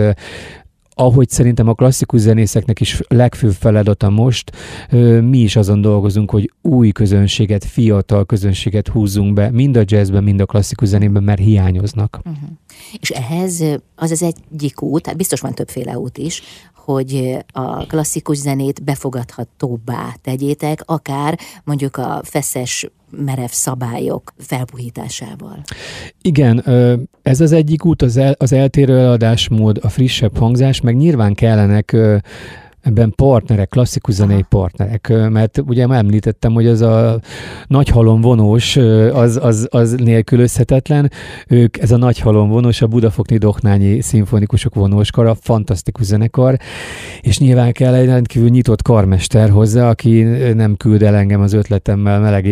ahogy 0.95 1.29
szerintem 1.29 1.69
a 1.69 1.75
klasszikus 1.75 2.21
zenészeknek 2.21 2.81
is 2.81 3.01
legfőbb 3.09 3.53
feladata 3.53 4.11
most, 4.11 4.53
mi 5.21 5.39
is 5.39 5.57
azon 5.57 5.81
dolgozunk, 5.81 6.31
hogy 6.31 6.53
új 6.63 6.91
közönséget, 6.91 7.65
fiatal 7.65 8.27
közönséget 8.27 8.89
húzzunk 8.89 9.35
be, 9.35 9.51
mind 9.51 9.77
a 9.77 9.83
jazzben, 9.85 10.23
mind 10.23 10.41
a 10.41 10.47
klasszikus 10.47 10.89
zenében, 10.89 11.23
mert 11.23 11.41
hiányoznak. 11.41 12.21
Uh-huh. 12.25 12.49
És 13.01 13.11
ehhez 13.11 13.65
az 13.95 14.11
az 14.11 14.23
egyik 14.23 14.83
út, 14.83 15.07
hát 15.07 15.17
biztos 15.17 15.41
van 15.41 15.55
többféle 15.55 15.99
út 15.99 16.19
is, 16.19 16.43
hogy 16.75 17.37
a 17.53 17.87
klasszikus 17.87 18.37
zenét 18.37 18.85
befogadhatóbbá 18.85 20.15
tegyétek, 20.23 20.83
akár 20.85 21.39
mondjuk 21.65 21.97
a 21.97 22.21
feszes 22.25 22.91
merev 23.11 23.49
szabályok 23.49 24.33
felpuhításával. 24.39 25.63
Igen, 26.23 26.65
ez 27.23 27.41
az 27.41 27.53
egyik 27.53 27.85
út, 27.85 28.03
az, 28.03 28.17
el, 28.17 28.35
az 28.39 28.53
eltérő 28.53 28.99
eladásmód, 28.99 29.79
a 29.83 29.89
frissebb 29.89 30.37
hangzás, 30.39 30.81
meg 30.81 30.97
nyilván 30.97 31.35
kellenek 31.35 31.97
ebben 32.83 33.13
partnerek, 33.17 33.69
klasszikus 33.69 34.15
zenei 34.15 34.45
partnerek, 34.49 35.13
mert 35.31 35.63
ugye 35.67 35.87
már 35.87 35.99
említettem, 35.99 36.53
hogy 36.53 36.67
az 36.67 36.81
a 36.81 37.21
nagy 37.67 37.89
halom 37.89 38.21
vonós, 38.21 38.77
az, 39.13 39.39
az, 39.43 39.69
az 39.71 39.93
nélkülözhetetlen. 39.93 41.11
Ők, 41.49 41.79
ez 41.79 41.91
a 41.91 41.97
nagy 41.97 42.19
halom 42.19 42.49
vonós, 42.49 42.83
a 42.83 42.87
Budafokni 42.87 43.39
Doknányi 43.39 44.01
Szimfonikusok 44.01 44.75
vonóskara, 44.75 45.35
fantasztikus 45.35 46.07
zenekar, 46.07 46.57
és 47.21 47.39
nyilván 47.39 47.73
kell 47.73 47.95
egy 47.95 48.07
rendkívül 48.07 48.49
nyitott 48.49 48.83
karmester 48.83 49.51
hozzá, 49.51 49.89
aki 49.89 50.23
nem 50.55 50.77
küld 50.77 51.03
el 51.03 51.15
engem 51.17 51.41
az 51.41 51.53
ötletemmel 51.53 52.21
meleg 52.21 52.47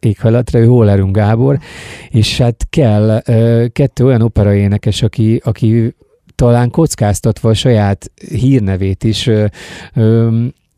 éghajlatra, 0.00 0.58
ő 0.58 0.66
Hollerung 0.66 1.14
Gábor, 1.14 1.58
és 2.08 2.38
hát 2.38 2.66
kell 2.70 3.22
kettő 3.72 4.04
olyan 4.04 4.22
operaénekes, 4.22 5.02
aki, 5.02 5.40
aki 5.44 5.94
talán 6.34 6.70
kockáztatva 6.70 7.48
a 7.50 7.54
saját 7.54 8.10
hírnevét 8.28 9.04
is 9.04 9.30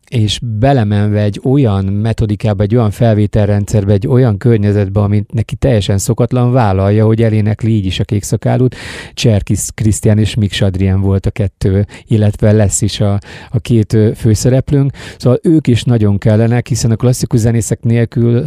és 0.09 0.39
belemenve 0.59 1.21
egy 1.21 1.41
olyan 1.43 1.85
metodikába, 1.85 2.63
egy 2.63 2.75
olyan 2.75 2.91
felvételrendszerbe, 2.91 3.93
egy 3.93 4.07
olyan 4.07 4.37
környezetbe, 4.37 4.99
amit 4.99 5.33
neki 5.33 5.55
teljesen 5.55 5.97
szokatlan 5.97 6.51
vállalja, 6.51 7.05
hogy 7.05 7.21
elénekli 7.21 7.71
így 7.71 7.85
is 7.85 7.99
a 7.99 8.03
kékszakálút. 8.03 8.75
Cserkis 9.13 9.59
Krisztián 9.73 10.17
és 10.17 10.35
Mik 10.35 10.61
Adrián 10.61 11.01
volt 11.01 11.25
a 11.25 11.31
kettő, 11.31 11.85
illetve 12.07 12.51
lesz 12.51 12.81
is 12.81 12.99
a, 12.99 13.19
a 13.49 13.59
két 13.59 13.97
főszereplőnk. 14.15 14.91
Szóval 15.17 15.39
ők 15.43 15.67
is 15.67 15.83
nagyon 15.83 16.17
kellenek, 16.17 16.67
hiszen 16.67 16.91
a 16.91 16.95
klasszikus 16.95 17.39
zenészek 17.39 17.83
nélkül 17.83 18.45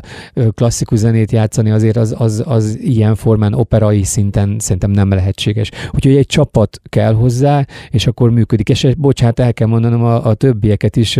klasszikus 0.50 0.99
zenét 0.99 1.33
játszani 1.33 1.71
azért 1.71 1.97
az, 1.97 2.15
az, 2.19 2.43
az 2.47 2.79
ilyen 2.81 3.15
formán 3.15 3.55
operai 3.55 4.03
szinten 4.03 4.57
szerintem 4.59 4.91
nem 4.91 5.09
lehetséges. 5.09 5.71
Úgyhogy 5.91 6.17
egy 6.17 6.27
csapat 6.27 6.81
kell 6.88 7.12
hozzá, 7.12 7.67
és 7.91 8.07
akkor 8.07 8.31
működik. 8.31 8.69
És 8.69 8.87
bocsánat, 8.99 9.41
el 9.41 9.55
kell 9.55 9.67
mondanom 9.67 10.05
a, 10.05 10.27
a 10.27 10.35
többieket 10.35 10.97
is, 10.97 11.19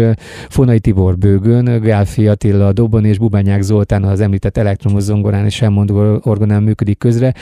Fonai 0.49 0.79
Tibor 0.79 1.19
bőgön, 1.19 1.81
Gálfi 1.81 2.29
Attila 2.29 2.67
a 2.67 2.73
dobon 2.73 3.05
és 3.05 3.19
Bubányák 3.19 3.63
Zoltán 3.63 4.05
az 4.05 4.21
említett 4.21 4.57
elektromos 4.57 5.03
zongorán 5.03 5.45
és 5.45 5.63
elmondó 5.63 6.21
orgonán 6.23 6.63
működik 6.63 6.99
közre 6.99 7.35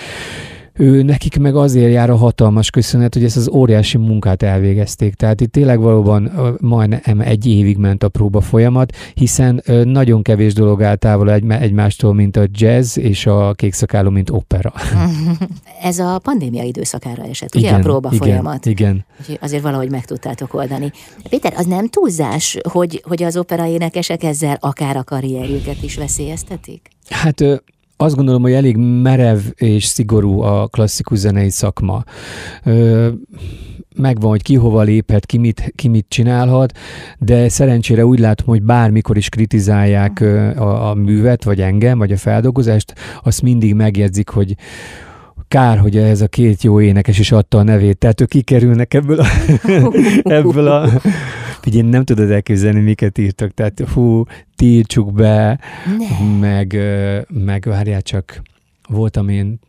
ő, 0.77 1.03
nekik 1.03 1.39
meg 1.39 1.57
azért 1.57 1.93
jár 1.93 2.11
a 2.11 2.17
hatalmas 2.17 2.71
köszönet, 2.71 3.15
hogy 3.15 3.25
ezt 3.25 3.37
az 3.37 3.49
óriási 3.49 3.99
munkát 3.99 4.43
elvégezték. 4.43 5.15
Tehát 5.15 5.41
itt 5.41 5.53
tényleg 5.53 5.81
valóban 5.81 6.33
majdnem 6.61 7.21
egy 7.21 7.47
évig 7.47 7.77
ment 7.77 8.03
a 8.03 8.09
próba 8.09 8.41
folyamat, 8.41 8.97
hiszen 9.15 9.63
nagyon 9.85 10.23
kevés 10.23 10.55
dolog 10.55 10.83
áll 10.83 10.95
távol 10.95 11.33
egy, 11.33 11.45
egymástól, 11.49 12.15
mint 12.15 12.37
a 12.37 12.47
jazz 12.51 12.99
és 12.99 13.27
a 13.27 13.55
kékszakáló, 13.55 14.11
mint 14.11 14.31
opera. 14.31 14.73
Ez 15.83 15.99
a 15.99 16.19
pandémia 16.19 16.63
időszakára 16.63 17.23
esett, 17.23 17.55
ugye 17.55 17.67
igen, 17.67 17.81
a 17.81 17.83
próba 17.83 18.09
igen, 18.13 18.27
folyamat? 18.27 18.67
Igen. 18.67 19.05
Úgyhogy 19.21 19.39
azért 19.41 19.63
valahogy 19.63 19.91
meg 19.91 20.05
tudtátok 20.05 20.55
oldani. 20.55 20.91
Péter, 21.29 21.53
az 21.57 21.67
nem 21.67 21.89
túlzás, 21.89 22.59
hogy, 22.69 23.03
hogy 23.07 23.23
az 23.23 23.37
opera 23.37 23.67
énekesek 23.67 24.23
ezzel 24.23 24.57
akár 24.61 24.97
a 24.97 25.05
karrierjüket 25.05 25.83
is 25.83 25.97
veszélyeztetik? 25.97 26.89
Hát 27.09 27.45
azt 27.97 28.17
gondolom, 28.17 28.43
hogy 28.43 28.53
elég 28.53 28.77
merev 28.77 29.39
és 29.55 29.85
szigorú 29.85 30.41
a 30.41 30.67
klasszikus 30.67 31.19
zenei 31.19 31.51
szakma. 31.51 32.03
Ö, 32.65 33.09
megvan, 33.97 34.31
hogy 34.31 34.43
ki 34.43 34.55
hova 34.55 34.83
léphet, 34.83 35.27
ki 35.27 35.39
mit, 35.39 35.73
ki 35.75 35.89
mit 35.89 36.07
csinálhat, 36.09 36.79
de 37.19 37.49
szerencsére 37.49 38.07
úgy 38.07 38.19
látom, 38.19 38.47
hogy 38.47 38.63
bármikor 38.63 39.17
is 39.17 39.29
kritizálják 39.29 40.21
a, 40.57 40.91
a 40.91 40.95
művet, 40.95 41.45
vagy 41.45 41.61
engem, 41.61 41.99
vagy 41.99 42.13
a 42.13 42.17
feldolgozást, 42.17 42.95
azt 43.23 43.43
mindig 43.43 43.75
megjegyzik, 43.75 44.29
hogy, 44.29 44.55
kár, 45.49 45.79
hogy 45.79 45.97
ez 45.97 46.21
a 46.21 46.29
két 46.29 46.63
jó 46.63 46.81
énekes 46.81 47.19
is 47.19 47.33
adta 47.33 47.59
a 47.59 47.63
nevét, 47.63 47.99
tehát 47.99 48.21
ők 48.21 48.29
kikerülnek 48.29 48.95
ebből 48.95 49.21
a, 49.21 49.27
ebből 50.39 50.69
a 50.69 50.91
Figyelj, 51.67 51.89
nem 51.89 52.05
tudod 52.05 52.31
elképzelni, 52.31 52.81
miket 52.81 53.19
írtak, 53.19 53.55
tehát 53.55 53.81
hú, 53.81 54.25
tiltsuk 54.57 55.13
be, 55.13 55.59
ne. 55.99 56.39
meg, 56.41 56.77
meg 57.29 57.65
várjál 57.65 58.03
csak, 58.03 58.43
voltam 58.89 59.29
én 59.29 59.61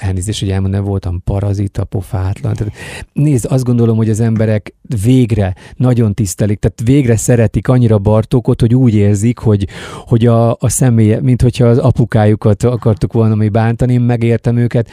elnézést, 0.00 0.40
hogy 0.40 0.50
elmondom, 0.50 0.84
voltam 0.84 1.22
parazita, 1.24 1.84
pofátlan. 1.84 2.54
Tehát, 2.54 2.72
nézd, 3.12 3.46
azt 3.48 3.64
gondolom, 3.64 3.96
hogy 3.96 4.10
az 4.10 4.20
emberek 4.20 4.74
végre 5.02 5.54
nagyon 5.76 6.14
tisztelik, 6.14 6.58
tehát 6.58 6.80
végre 6.84 7.16
szeretik 7.16 7.68
annyira 7.68 7.98
Bartókot, 7.98 8.60
hogy 8.60 8.74
úgy 8.74 8.94
érzik, 8.94 9.38
hogy, 9.38 9.66
hogy 10.06 10.26
a, 10.26 10.50
a 10.50 10.68
személye, 10.68 11.20
mint 11.20 11.42
hogyha 11.42 11.66
az 11.66 11.78
apukájukat 11.78 12.62
akartuk 12.62 13.12
volna 13.12 13.34
mi 13.34 13.48
bántani, 13.48 13.92
én 13.92 14.00
megértem 14.00 14.56
őket, 14.56 14.88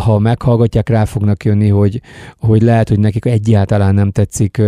ha 0.00 0.18
meghallgatják, 0.18 0.88
rá 0.88 1.04
fognak 1.04 1.44
jönni, 1.44 1.68
hogy, 1.68 2.00
hogy 2.38 2.62
lehet, 2.62 2.88
hogy 2.88 2.98
nekik 2.98 3.24
egyáltalán 3.24 3.94
nem 3.94 4.10
tetszik 4.10 4.62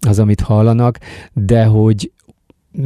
az, 0.00 0.18
amit 0.18 0.40
hallanak, 0.40 0.98
de 1.32 1.64
hogy, 1.64 2.12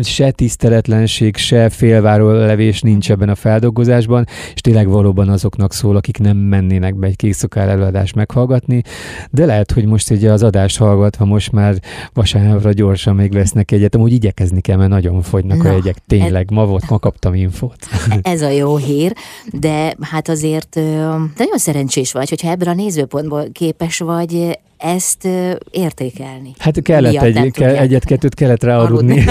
se 0.03 0.31
tiszteletlenség, 0.31 1.37
se 1.37 1.69
félváról 1.69 2.35
levés 2.35 2.81
nincs 2.81 3.11
ebben 3.11 3.29
a 3.29 3.35
feldolgozásban, 3.35 4.27
és 4.55 4.61
tényleg 4.61 4.89
valóban 4.89 5.29
azoknak 5.29 5.73
szól, 5.73 5.97
akik 5.97 6.19
nem 6.19 6.37
mennének 6.37 6.95
be 6.95 7.07
egy 7.07 7.17
kékszokár 7.17 7.69
előadást 7.69 8.15
meghallgatni, 8.15 8.83
de 9.31 9.47
lehet, 9.47 9.73
hogy 9.73 9.87
most 9.87 10.11
egy 10.11 10.25
az 10.25 10.43
adást 10.43 10.79
hallgatva 10.79 11.25
most 11.25 11.53
már 11.53 11.75
vasárnapra 12.13 12.73
gyorsan 12.73 13.15
még 13.15 13.33
vesznek 13.33 13.71
egyet, 13.71 13.95
amúgy 13.95 14.13
igyekezni 14.13 14.61
kell, 14.61 14.77
mert 14.77 14.91
nagyon 14.91 15.23
fogynak 15.23 15.63
Na, 15.63 15.69
a 15.69 15.73
jegyek. 15.73 15.97
Tényleg, 16.07 16.51
ma 16.51 16.67
volt, 16.67 16.91
ma 16.91 16.99
kaptam 16.99 17.35
infót. 17.35 17.77
Ez 18.23 18.43
a 18.43 18.51
jó 18.51 18.77
hír, 18.77 19.13
de 19.53 19.97
hát 20.01 20.29
azért 20.29 20.75
nagyon 21.37 21.59
szerencsés 21.59 22.13
vagy, 22.13 22.29
hogyha 22.29 22.51
ebből 22.51 22.69
a 22.69 22.75
nézőpontból 22.75 23.45
képes 23.53 23.99
vagy 23.99 24.59
ezt 24.87 25.29
értékelni. 25.71 26.53
Hát 26.59 26.83
kellett 26.83 27.23
egy, 27.23 27.51
ke, 27.51 27.79
egyet-kettőt 27.79 28.35
kellett 28.35 28.63
rá 28.63 28.79
aludni. 28.79 29.25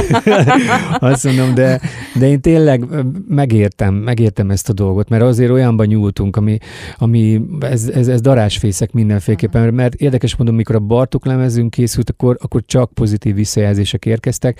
Azt 1.00 1.24
mondom, 1.24 1.53
de, 1.53 1.81
de 2.15 2.27
én 2.27 2.41
tényleg 2.41 2.85
megértem, 3.27 3.93
megértem 3.93 4.50
ezt 4.51 4.69
a 4.69 4.74
dolgot, 4.74 5.09
mert 5.09 5.24
azért 5.24 5.51
olyanban 5.51 5.85
nyúltunk, 5.85 6.35
ami, 6.35 6.57
ami 6.97 7.41
ez, 7.59 7.88
ez, 7.88 8.07
ez 8.07 8.21
darásfészek 8.21 8.91
mindenféleképpen, 8.91 9.74
mert 9.74 9.93
érdekes 9.93 10.35
mondom, 10.35 10.55
mikor 10.55 10.75
a 10.75 10.79
Bartok 10.79 11.25
lemezünk 11.25 11.69
készült, 11.69 12.09
akkor, 12.09 12.38
akkor 12.41 12.63
csak 12.65 12.93
pozitív 12.93 13.35
visszajelzések 13.35 14.05
érkeztek, 14.05 14.59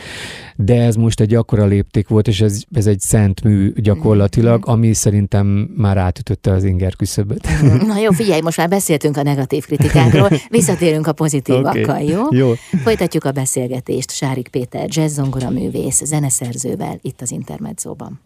de 0.56 0.82
ez 0.82 0.96
most 0.96 1.20
egy 1.20 1.34
akkora 1.34 1.66
lépték 1.66 2.08
volt, 2.08 2.28
és 2.28 2.42
ez, 2.42 2.62
ez 2.72 2.88
egy 2.88 3.00
szent 3.00 3.44
mű 3.44 3.74
gyakorlatilag, 3.74 4.58
mm-hmm. 4.58 4.78
ami 4.78 4.94
szerintem 4.94 5.48
már 5.78 5.98
átütötte 5.98 6.52
az 6.52 6.64
inger 6.64 6.96
küszöböt. 6.96 7.48
Na 7.88 7.98
jó, 7.98 8.12
figyelj, 8.12 8.42
most 8.42 8.58
már 8.58 8.70
beszéltünk 8.70 9.18
a 9.18 9.24
negatív 9.24 9.66
kritikákról, 9.66 10.30
vissza 10.50 10.76
Visszatérünk 10.86 11.08
a 11.08 11.24
pozitívakkal, 11.24 11.84
okay. 11.84 12.08
jó? 12.08 12.28
jó? 12.32 12.54
Folytatjuk 12.84 13.24
a 13.24 13.32
beszélgetést 13.32 14.12
Sárik 14.12 14.48
Péter, 14.48 14.88
jazzzongora 14.90 15.50
művész, 15.50 16.04
zeneszerzővel 16.04 17.00
itt 17.02 17.22
az 17.22 17.32
Intermedzóban. 17.32 18.22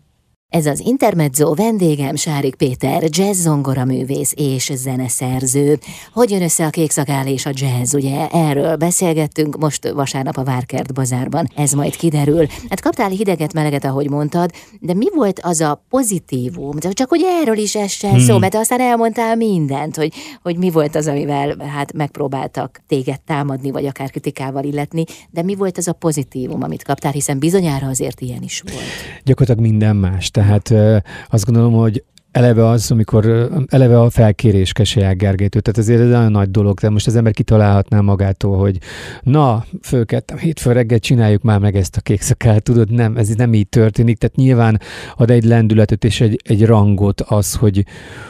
Ez 0.50 0.66
az 0.66 0.80
Intermezzo 0.80 1.54
vendégem 1.54 2.16
Sárik 2.16 2.56
Péter, 2.56 3.04
jazz 3.10 3.42
zongora 3.42 3.86
művész 3.86 4.34
és 4.36 4.72
zeneszerző. 4.76 5.80
Hogy 6.14 6.32
jön 6.32 6.42
össze 6.42 6.66
a 6.66 6.70
kékszakál 6.70 7.28
és 7.28 7.46
a 7.46 7.52
jazz, 7.54 7.94
ugye? 7.94 8.28
Erről 8.28 8.76
beszélgettünk 8.76 9.58
most 9.58 9.90
vasárnap 9.90 10.38
a 10.38 10.44
Várkert 10.44 10.94
bazárban. 10.94 11.48
Ez 11.56 11.72
majd 11.72 11.96
kiderül. 11.96 12.48
Hát 12.70 12.82
kaptál 12.82 13.10
hideget, 13.10 13.54
meleget, 13.54 13.86
ahogy 13.86 14.10
mondtad, 14.10 14.52
de 14.80 14.94
mi 14.94 15.06
volt 15.16 15.40
az 15.40 15.62
a 15.62 15.86
pozitívum? 15.90 16.80
Csak 16.80 17.10
hogy 17.10 17.22
erről 17.42 17.58
is 17.58 17.76
essen 17.76 18.12
hmm. 18.12 18.20
szó, 18.20 18.38
mert 18.38 18.56
aztán 18.56 18.82
elmondtál 18.82 19.36
mindent, 19.36 19.96
hogy, 19.96 20.14
hogy 20.42 20.58
mi 20.58 20.70
volt 20.70 20.96
az, 20.96 21.08
amivel 21.08 21.56
hát 21.58 21.94
megpróbáltak 21.94 22.82
téged 22.88 23.22
támadni, 23.22 23.72
vagy 23.72 23.86
akár 23.86 24.10
kritikával 24.10 24.64
illetni, 24.64 25.04
de 25.30 25.44
mi 25.44 25.56
volt 25.56 25.78
az 25.78 25.88
a 25.88 25.94
pozitívum, 25.94 26.64
amit 26.64 26.84
kaptál, 26.84 27.12
hiszen 27.12 27.40
bizonyára 27.40 27.88
azért 27.88 28.22
ilyen 28.22 28.44
is 28.44 28.62
volt. 28.62 28.84
Gyakorlatilag 29.24 29.70
minden 29.70 29.96
más 29.96 30.30
tehát 30.40 31.04
azt 31.30 31.46
gondolom, 31.46 31.74
hogy 31.74 32.04
eleve 32.32 32.68
az, 32.68 32.92
amikor 32.92 33.50
eleve 33.68 34.00
a 34.00 34.10
felkérés 34.10 34.72
Keselyák 34.72 35.18
Gergelytől, 35.18 35.62
tehát 35.62 35.80
azért 35.80 36.02
ez 36.02 36.10
nagyon 36.10 36.32
nagy 36.32 36.52
dolog, 36.52 36.80
de 36.80 36.90
most 36.90 37.08
az 37.08 37.16
ember 37.16 37.34
kitalálhatná 37.34 38.00
magától, 38.00 38.58
hogy 38.58 38.78
na, 39.22 39.66
fölkettem, 39.82 40.38
hétfő 40.38 40.72
reggel 40.72 41.00
csináljuk 41.00 41.42
már 41.42 41.60
meg 41.60 41.76
ezt 41.76 41.98
a 41.98 42.02
kékszakát, 42.02 42.64
tudod, 42.64 42.92
nem, 42.92 43.18
ez 43.18 43.30
nem 43.30 43.54
így 43.54 43.70
történik, 43.70 44.18
tehát 44.18 44.36
nyilván 44.36 44.80
ad 45.16 45.30
egy 45.30 45.44
lendületet 45.44 46.04
és 46.04 46.22
egy, 46.22 46.42
egy 46.44 46.66
rangot 46.66 47.22
az, 47.22 47.56
hogy, 47.56 47.86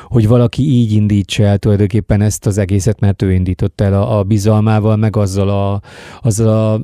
hogy 0.05 0.27
valaki 0.27 0.63
így 0.63 0.91
indítsa 0.91 1.43
el 1.43 1.57
tulajdonképpen 1.57 2.21
ezt 2.21 2.45
az 2.45 2.57
egészet, 2.57 2.99
mert 2.99 3.21
ő 3.21 3.31
indította 3.31 3.83
el 3.83 3.93
a, 3.93 4.17
a 4.17 4.23
bizalmával, 4.23 4.95
meg 4.95 5.15
azzal 5.15 5.49
a, 5.49 5.81
azzal 6.21 6.47
a 6.47 6.81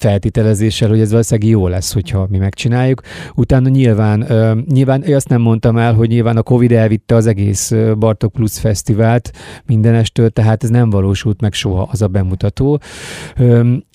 feltételezéssel, 0.00 0.88
hogy 0.88 1.00
ez 1.00 1.10
valószínűleg 1.10 1.50
jó 1.50 1.68
lesz, 1.68 1.92
hogyha 1.92 2.26
mi 2.30 2.38
megcsináljuk. 2.38 3.00
Utána 3.34 3.68
nyilván, 3.68 4.26
nyilván 4.70 5.02
azt 5.02 5.28
nem 5.28 5.40
mondtam 5.40 5.76
el, 5.76 5.94
hogy 5.94 6.08
nyilván 6.08 6.36
a 6.36 6.42
Covid 6.42 6.72
elvitte 6.72 7.14
az 7.14 7.26
egész 7.26 7.72
Bartok 7.98 8.32
Plus 8.32 8.58
Fesztivált 8.58 9.32
mindenestől, 9.66 10.30
tehát 10.30 10.64
ez 10.64 10.70
nem 10.70 10.90
valósult 10.90 11.40
meg 11.40 11.52
soha 11.52 11.88
az 11.90 12.02
a 12.02 12.08
bemutató. 12.08 12.80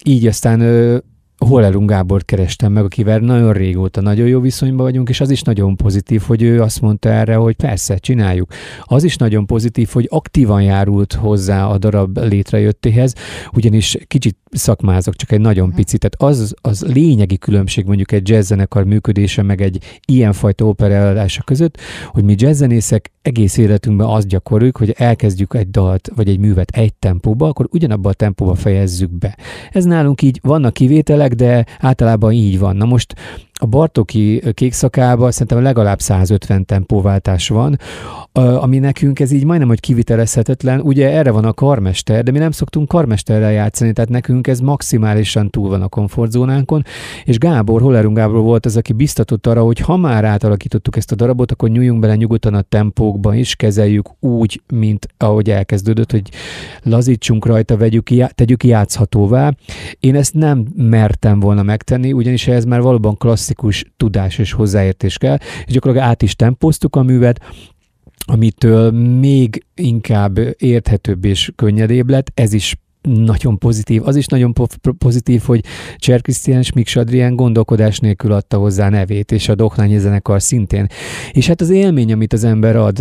Így 0.04 0.28
aztán 0.28 0.60
uh, 1.40 1.50
Holerung 1.50 1.90
Gábor 1.90 2.26
kerestem 2.26 2.72
meg, 2.72 2.84
akivel 2.84 3.20
nagyon 3.20 3.54
régóta 3.54 4.02
nagyon 4.02 4.28
jó 4.28 4.40
viszonyban 4.40 4.86
vagyunk, 4.86 5.10
és 5.10 5.22
az 5.22 5.30
is 5.30 5.42
nagyon 5.42 5.76
pozitív, 5.76 6.22
hogy 6.22 6.42
ő 6.42 6.62
azt 6.62 6.82
mondta 6.82 7.10
erre, 7.10 7.36
hogy 7.36 7.56
persze, 7.56 7.98
csináljuk. 7.98 8.52
Az 8.84 9.04
is 9.04 9.16
nagyon 9.16 9.46
pozitív, 9.46 9.90
hogy 9.92 10.08
aktívan 10.12 10.62
járult 10.62 11.14
hozzá 11.14 11.66
a 11.66 11.78
darab 11.78 12.18
létrejöttéhez, 12.18 13.14
ugyanis 13.54 13.98
kicsit 14.08 14.38
szakmázok, 14.52 15.16
csak 15.16 15.32
egy 15.32 15.42
nagyon 15.42 15.68
mhm. 15.68 15.76
picit. 15.76 16.00
Tehát 16.00 16.36
az, 16.36 16.54
az 16.62 16.86
lényegi 16.94 17.38
különbség 17.38 17.86
mondjuk 17.86 18.12
egy 18.12 18.30
jazzzenekar 18.30 18.84
működése, 18.84 19.42
meg 19.42 19.62
egy 19.62 20.00
ilyenfajta 20.08 20.66
operaeladása 20.66 21.44
között, 21.44 21.78
hogy 22.08 22.24
mi 22.24 22.36
jazzzenészek 22.38 23.12
egész 23.22 23.58
életünkben 23.58 24.08
azt 24.08 24.28
gyakoroljuk, 24.28 24.78
hogy 24.78 24.96
elkezdjük 24.98 25.54
egy 25.54 25.70
dalt 25.70 26.12
vagy 26.16 26.30
egy 26.30 26.40
művet 26.40 26.70
egy 26.70 26.94
tempóba, 26.94 27.48
akkor 27.48 27.68
ugyanabban 27.72 28.12
a 28.12 28.16
tempóba 28.16 28.54
fejezzük 28.54 29.12
be. 29.12 29.38
Ez 29.72 29.86
nálunk 29.86 30.22
így 30.22 30.40
vannak 30.44 30.74
kivételek, 30.74 31.25
de 31.34 31.66
általában 31.80 32.32
így 32.32 32.60
van. 32.60 32.76
Na 32.76 32.86
most 32.86 33.14
a 33.62 33.66
Bartoki 33.66 34.42
kékszakában 34.54 35.32
szerintem 35.32 35.62
legalább 35.62 36.00
150 36.00 36.66
tempóváltás 36.66 37.48
van, 37.48 37.78
ami 38.34 38.80
nekünk 38.80 39.20
ez 39.20 39.32
így 39.32 39.46
majdnem, 39.46 39.68
hogy 39.68 39.80
kivitelezhetetlen. 39.80 40.82
Ugye 40.82 41.10
erre 41.10 41.32
van 41.32 41.46
a 41.46 41.54
karmester, 41.54 42.24
de 42.24 42.32
mi 42.32 42.38
nem 42.38 42.52
szoktunk 42.52 42.88
karmesterrel 42.88 43.52
játszani, 43.52 43.94
tehát 43.94 44.10
nekünk 44.10 44.48
ez 44.48 44.60
maximálisan 44.60 45.50
túl 45.50 45.70
van 45.70 45.82
a 45.82 45.88
komfortzónánkon, 45.88 46.84
és 47.24 47.38
Gábor, 47.38 47.82
Hollerung 47.82 48.16
Gábor 48.16 48.42
volt 48.42 48.66
az, 48.66 48.78
aki 48.78 48.94
biztatott 48.94 49.48
arra, 49.48 49.64
hogy 49.64 49.80
ha 49.80 49.98
már 49.98 50.24
átalakítottuk 50.24 50.98
ezt 50.98 51.12
a 51.12 51.16
darabot, 51.16 51.52
akkor 51.52 51.70
nyúljunk 51.70 52.00
bele 52.00 52.16
nyugodtan 52.16 52.54
a 52.54 52.62
tempókba 52.62 53.36
is, 53.36 53.56
kezeljük 53.56 54.10
úgy, 54.20 54.62
mint 54.74 55.08
ahogy 55.18 55.50
elkezdődött, 55.50 56.12
hogy 56.12 56.30
lazítsunk 56.84 57.46
rajta, 57.46 57.78
vegyük, 57.78 58.08
tegyük 58.36 58.64
játszhatóvá. 58.64 59.54
Én 60.00 60.16
ezt 60.16 60.34
nem 60.34 60.66
mertem 60.76 61.40
volna 61.40 61.64
megtenni, 61.64 62.14
ugyanis 62.14 62.48
ez 62.48 62.66
már 62.66 62.82
valóban 62.82 63.18
klassz 63.18 63.44
klasszikus 63.46 63.94
tudás 63.98 64.38
és 64.38 64.52
hozzáértés 64.52 65.18
kell, 65.18 65.38
és 65.66 65.74
gyakorlatilag 65.74 66.10
át 66.12 66.22
is 66.22 66.36
tempóztuk 66.36 66.96
a 66.96 67.04
művet, 67.04 67.40
amitől 68.26 68.92
még 69.20 69.66
inkább 69.76 70.40
érthetőbb 70.58 71.26
és 71.26 71.52
könnyedébb 71.56 72.10
lett, 72.10 72.32
ez 72.34 72.54
is 72.54 72.76
nagyon 73.02 73.58
pozitív. 73.58 74.08
Az 74.08 74.16
is 74.16 74.26
nagyon 74.26 74.54
po- 74.54 74.78
pozitív, 74.98 75.42
hogy 75.42 75.64
Cser 75.98 76.22
Krisztián 76.22 76.64
Adrián 76.94 77.36
gondolkodás 77.36 78.00
nélkül 78.00 78.32
adta 78.32 78.58
hozzá 78.58 78.90
nevét, 78.90 79.32
és 79.32 79.50
a 79.50 79.56
Dohnányi 79.56 79.98
zenekar 79.98 80.42
szintén. 80.42 80.88
És 81.32 81.48
hát 81.48 81.62
az 81.62 81.70
élmény, 81.70 82.14
amit 82.14 82.34
az 82.34 82.44
ember 82.44 82.76
ad, 82.76 83.00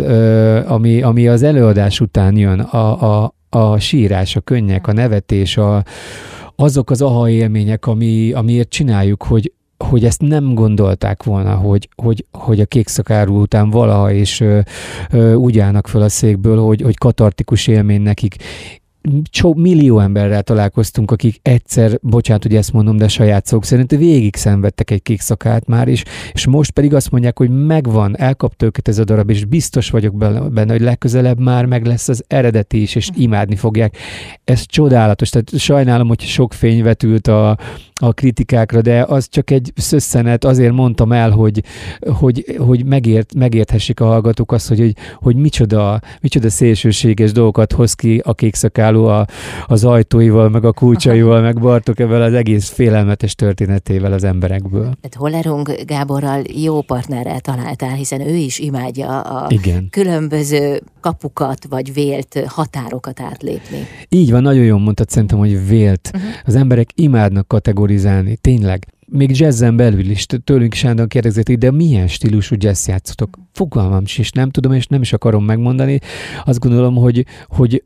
ami, 0.67 1.01
ami 1.01 1.27
az 1.27 1.43
előadás 1.43 1.99
után 1.99 2.37
jön, 2.37 2.59
a, 2.59 3.23
a, 3.23 3.35
a 3.49 3.79
sírás, 3.79 4.35
a 4.35 4.41
könnyek, 4.41 4.87
a 4.87 4.93
nevetés, 4.93 5.57
a, 5.57 5.83
azok 6.55 6.89
az 6.89 7.01
aha 7.01 7.29
élmények, 7.29 7.85
ami, 7.85 8.31
amiért 8.31 8.69
csináljuk, 8.69 9.23
hogy 9.23 9.53
hogy 9.77 10.05
ezt 10.05 10.21
nem 10.21 10.53
gondolták 10.53 11.23
volna, 11.23 11.55
hogy, 11.55 11.89
hogy, 11.95 12.25
hogy 12.31 12.59
a 12.59 12.65
kék 12.65 12.87
szakárú 12.87 13.41
után 13.41 13.69
valaha 13.69 14.11
is 14.11 14.39
ö, 14.39 14.59
ö, 15.11 15.33
úgy 15.33 15.59
állnak 15.59 15.87
föl 15.87 16.01
a 16.01 16.09
székből, 16.09 16.57
hogy, 16.57 16.81
hogy 16.81 16.97
katartikus 16.97 17.67
élmény 17.67 18.01
nekik 18.01 18.35
csó, 19.29 19.53
millió 19.53 19.99
emberrel 19.99 20.43
találkoztunk, 20.43 21.11
akik 21.11 21.39
egyszer, 21.41 21.99
bocsánat, 22.01 22.43
hogy 22.43 22.55
ezt 22.55 22.73
mondom, 22.73 22.97
de 22.97 23.07
saját 23.07 23.45
szó 23.45 23.61
szerint 23.61 23.91
végig 23.91 24.35
szenvedtek 24.35 24.91
egy 24.91 25.01
kék 25.01 25.21
szakát 25.21 25.67
már 25.67 25.87
is, 25.87 26.03
és 26.33 26.47
most 26.47 26.71
pedig 26.71 26.93
azt 26.93 27.11
mondják, 27.11 27.37
hogy 27.37 27.65
megvan, 27.65 28.19
elkapta 28.19 28.65
őket 28.65 28.87
ez 28.87 28.99
a 28.99 29.03
darab, 29.03 29.29
és 29.29 29.45
biztos 29.45 29.89
vagyok 29.89 30.15
benne, 30.53 30.71
hogy 30.71 30.81
legközelebb 30.81 31.39
már 31.39 31.65
meg 31.65 31.85
lesz 31.85 32.07
az 32.07 32.23
eredeti 32.27 32.81
is, 32.81 32.95
és 32.95 33.09
imádni 33.15 33.55
fogják. 33.55 33.97
Ez 34.43 34.65
csodálatos, 34.65 35.29
tehát 35.29 35.59
sajnálom, 35.59 36.07
hogy 36.07 36.19
sok 36.19 36.53
fény 36.53 36.83
vetült 36.83 37.27
a, 37.27 37.57
a 38.01 38.13
kritikákra, 38.13 38.81
de 38.81 39.03
az 39.03 39.27
csak 39.29 39.51
egy 39.51 39.71
szösszenet, 39.75 40.45
azért 40.45 40.73
mondtam 40.73 41.11
el, 41.11 41.29
hogy, 41.29 41.63
hogy, 41.99 42.55
hogy 42.57 42.85
megért, 42.85 43.33
megérthessék 43.35 43.99
a 43.99 44.05
hallgatók 44.05 44.51
azt, 44.51 44.67
hogy, 44.67 44.79
hogy, 44.79 44.95
hogy 45.13 45.35
micsoda, 45.35 46.01
micsoda 46.21 46.49
szélsőséges 46.49 47.31
dolgokat 47.31 47.71
hoz 47.71 47.93
ki 47.93 48.21
a 48.23 48.33
kékszakáló 48.95 49.05
a, 49.05 49.25
az 49.65 49.83
ajtóival, 49.83 50.49
meg 50.49 50.65
a 50.65 50.73
kulcsaival, 50.73 51.41
meg 51.41 51.59
Bartok 51.59 51.99
ebben 51.99 52.21
az 52.21 52.33
egész 52.33 52.69
félelmetes 52.69 53.35
történetével 53.35 54.13
az 54.13 54.23
emberekből. 54.23 54.83
Tehát 54.83 55.15
Hollerung 55.17 55.85
Gáborral 55.85 56.41
jó 56.53 56.81
partnerrel 56.81 57.39
találtál, 57.39 57.95
hiszen 57.95 58.21
ő 58.21 58.35
is 58.35 58.59
imádja 58.59 59.21
a 59.21 59.45
Igen. 59.49 59.87
különböző 59.89 60.81
kapukat, 60.99 61.65
vagy 61.69 61.93
vélt 61.93 62.43
határokat 62.47 63.19
átlépni. 63.19 63.77
Így 64.09 64.31
van, 64.31 64.41
nagyon 64.41 64.63
jól 64.63 64.79
mondtad 64.79 65.09
szerintem, 65.09 65.37
hogy 65.37 65.67
vélt. 65.67 66.11
Uh-huh. 66.13 66.29
Az 66.45 66.55
emberek 66.55 66.89
imádnak 66.95 67.47
kategorizálni, 67.47 68.37
tényleg. 68.41 68.87
Még 69.07 69.39
jazzen 69.39 69.75
belül 69.75 70.09
is 70.09 70.25
tőlünk 70.43 70.73
Sándor 70.73 71.07
kérdezett, 71.07 71.51
de 71.51 71.71
milyen 71.71 72.07
stílusú 72.07 72.55
jazz 72.59 72.87
játszotok? 72.87 73.37
Fogalmam 73.51 74.03
is, 74.17 74.31
nem 74.31 74.49
tudom, 74.49 74.71
és 74.71 74.87
nem 74.87 75.01
is 75.01 75.13
akarom 75.13 75.45
megmondani. 75.45 75.99
Azt 76.45 76.59
gondolom, 76.59 76.95
hogy, 76.95 77.25
hogy 77.47 77.83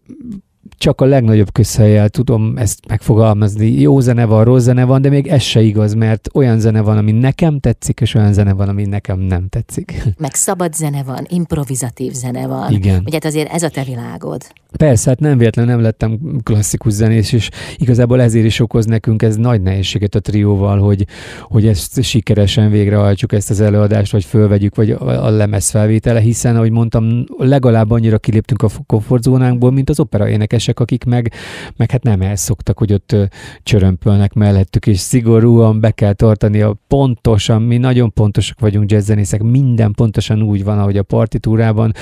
csak 0.80 1.02
a 1.02 1.06
legnagyobb 1.06 1.52
közhelyel 1.52 2.10
tudom 2.10 2.58
ezt 2.58 2.80
megfogalmazni. 2.88 3.68
Jó 3.68 4.00
zene 4.00 4.26
van, 4.26 4.44
rossz 4.44 4.64
zene 4.64 4.84
van, 4.84 5.02
de 5.02 5.10
még 5.10 5.28
ez 5.28 5.42
se 5.42 5.62
igaz, 5.62 5.94
mert 5.94 6.30
olyan 6.34 6.60
zene 6.60 6.82
van, 6.82 6.98
ami 6.98 7.12
nekem 7.12 7.60
tetszik, 7.60 8.00
és 8.02 8.14
olyan 8.14 8.34
zene 8.34 8.54
van, 8.54 8.70
ami 8.70 8.86
nekem 8.86 9.20
nem 9.20 9.48
tetszik. 9.48 10.04
Meg 10.18 10.34
szabad 10.34 10.74
zene 10.74 11.04
van, 11.04 11.26
improvizatív 11.30 12.12
zene 12.12 12.48
van. 12.48 12.72
Igen. 12.72 13.02
Ugye 13.06 13.12
hát 13.12 13.26
azért 13.26 13.52
ez 13.52 13.64
a 13.64 13.70
te 13.70 13.84
világod. 13.84 14.42
Persze, 14.78 15.10
hát 15.10 15.20
nem 15.20 15.38
véletlen 15.38 15.66
nem 15.66 15.82
lettem 15.82 16.20
klasszikus 16.44 16.94
zenész, 16.94 17.32
és 17.32 17.50
igazából 17.78 18.22
ezért 18.22 18.46
is 18.46 18.60
okoz 18.60 18.86
nekünk 18.86 19.22
ez 19.22 19.36
nagy 19.36 19.62
nehézséget 19.62 20.16
a 20.16 20.20
trióval, 20.20 20.80
hogy, 20.80 21.06
hogy 21.42 21.68
ezt 21.68 22.04
sikeresen 22.04 22.70
végrehajtsuk 22.70 23.34
ezt 23.34 23.50
az 23.50 23.60
előadást, 23.60 24.12
vagy 24.12 24.26
fölvegyük, 24.26 24.76
vagy 24.76 24.92
a 25.00 25.30
lemez 25.30 25.70
felvétele, 25.70 26.20
hiszen, 26.20 26.56
ahogy 26.56 26.72
mondtam, 26.72 27.24
legalább 27.38 27.92
annyira 27.92 28.18
kiléptünk 28.18 28.62
a 28.62 28.70
komfortzónánkból, 28.86 29.72
mint 29.72 29.90
az 29.90 30.00
opera 30.00 30.28
énekesek, 30.70 30.80
akik 30.80 31.04
meg, 31.04 31.32
meg 31.76 31.92
hát 31.92 32.04
nem 32.04 32.22
elszoktak, 32.22 32.78
hogy 32.78 32.94
ott 32.94 33.16
csörömpölnek 33.64 34.34
mellettük, 34.34 34.88
és 34.88 35.00
szigorúan 35.00 35.80
be 35.80 35.92
kell 35.92 36.14
tartani 36.14 36.62
a 36.62 36.78
pontosan, 36.88 37.62
mi 37.62 37.78
nagyon 37.78 38.14
pontosak 38.14 38.60
vagyunk 38.60 38.92
jazzzenészek, 38.92 39.42
minden 39.42 39.92
pontosan 39.92 40.42
úgy 40.42 40.64
van, 40.64 40.80
ahogy 40.80 40.98
a 40.98 41.04
partitúrában, 41.04 41.94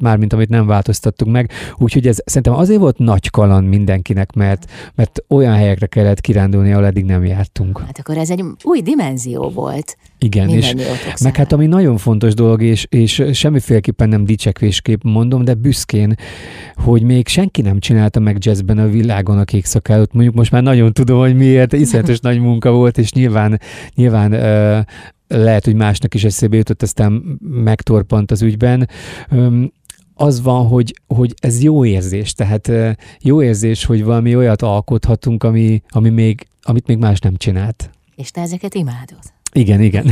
már 0.00 0.16
mint 0.16 0.32
amit 0.32 0.48
nem 0.48 0.66
változtattuk 0.66 1.28
meg, 1.28 1.50
úgyhogy 1.76 2.06
ez 2.06 2.18
szerintem 2.24 2.54
azért 2.54 2.80
volt 2.80 2.98
nagy 2.98 3.30
kaland 3.30 3.68
mindenkinek, 3.68 4.32
mert, 4.32 4.70
mert 4.94 5.24
olyan 5.28 5.54
helyekre 5.54 5.86
kellett 5.86 6.20
kirándulni, 6.20 6.72
ahol 6.72 6.86
eddig 6.86 7.04
nem 7.04 7.24
jártunk. 7.24 7.78
Hát 7.78 7.98
akkor 7.98 8.16
ez 8.16 8.30
egy 8.30 8.44
új 8.62 8.80
dimenzió 8.80 9.48
volt. 9.50 9.96
Igen, 10.18 10.48
és 10.48 10.74
meg 11.22 11.36
hát 11.36 11.52
ami 11.52 11.66
nagyon 11.66 11.96
fontos 11.96 12.34
dolog, 12.34 12.62
és, 12.62 12.86
és 12.90 13.22
semmiféleképpen 13.32 14.08
nem 14.08 14.24
dicsekvésképp 14.24 15.02
mondom, 15.02 15.44
de 15.44 15.54
büszkén, 15.54 16.16
hogy 16.74 17.02
még 17.02 17.28
senki 17.28 17.62
nem 17.62 17.80
csinálta 18.14 18.20
meg 18.20 18.44
jazzben 18.44 18.78
a 18.78 18.88
világon 18.88 19.38
a 19.38 19.44
kék 19.44 19.64
szakállat. 19.64 20.12
Mondjuk 20.12 20.34
most 20.34 20.50
már 20.50 20.62
nagyon 20.62 20.92
tudom, 20.92 21.18
hogy 21.18 21.36
miért, 21.36 21.72
iszonyatos 21.72 22.20
nagy 22.28 22.38
munka 22.38 22.70
volt, 22.70 22.98
és 22.98 23.12
nyilván, 23.12 23.60
nyilván 23.94 24.32
uh, 24.32 24.84
lehet, 25.38 25.64
hogy 25.64 25.74
másnak 25.74 26.14
is 26.14 26.24
eszébe 26.24 26.56
jutott, 26.56 26.82
aztán 26.82 27.38
megtorpant 27.40 28.30
az 28.30 28.42
ügyben 28.42 28.88
az 30.14 30.42
van, 30.42 30.66
hogy, 30.66 30.94
hogy 31.06 31.34
ez 31.40 31.62
jó 31.62 31.84
érzés, 31.84 32.32
tehát 32.32 32.70
jó 33.20 33.42
érzés, 33.42 33.84
hogy 33.84 34.04
valami 34.04 34.36
olyat 34.36 34.62
alkothatunk, 34.62 35.42
ami, 35.42 35.82
ami 35.88 36.08
még, 36.08 36.46
amit 36.62 36.86
még 36.86 36.98
más 36.98 37.18
nem 37.18 37.36
csinált. 37.36 37.90
És 38.16 38.30
te 38.30 38.40
ezeket 38.40 38.74
imádod? 38.74 39.22
Igen, 39.52 39.80
igen. 39.80 40.06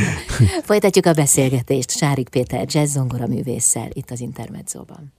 Folytatjuk 0.70 1.06
a 1.06 1.12
beszélgetést 1.12 1.90
Sárik 1.90 2.28
Péter 2.28 2.64
jazzzongora 2.68 3.26
művésszel 3.26 3.88
itt 3.92 4.10
az 4.10 4.20
Intermedzóban. 4.20 5.12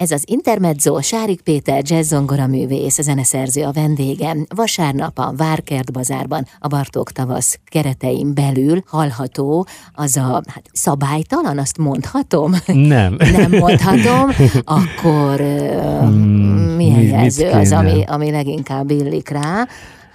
Ez 0.00 0.10
az 0.10 0.22
Intermezzo 0.26 1.00
Sárik 1.00 1.40
Péter 1.40 1.82
jazzzongora 1.86 2.46
művész, 2.46 3.00
zeneszerző 3.00 3.62
a 3.62 3.72
vendégem. 3.72 4.46
Vasárnap 4.54 5.18
a 5.18 5.32
Várkert 5.36 5.92
bazárban 5.92 6.46
a 6.58 6.68
Bartók 6.68 7.12
tavasz 7.12 7.58
keretein 7.64 8.34
belül 8.34 8.82
hallható 8.86 9.66
az 9.94 10.16
a 10.16 10.42
hát, 10.46 10.62
szabálytalan, 10.72 11.58
azt 11.58 11.78
mondhatom? 11.78 12.52
Nem. 12.66 13.16
Nem 13.36 13.50
mondhatom, 13.50 14.30
akkor 14.78 15.36
hmm, 15.36 16.74
milyen 16.76 17.02
jelző 17.02 17.50
az, 17.50 17.72
ami, 17.72 18.04
ami 18.06 18.30
leginkább 18.30 18.90
illik 18.90 19.28
rá? 19.28 19.66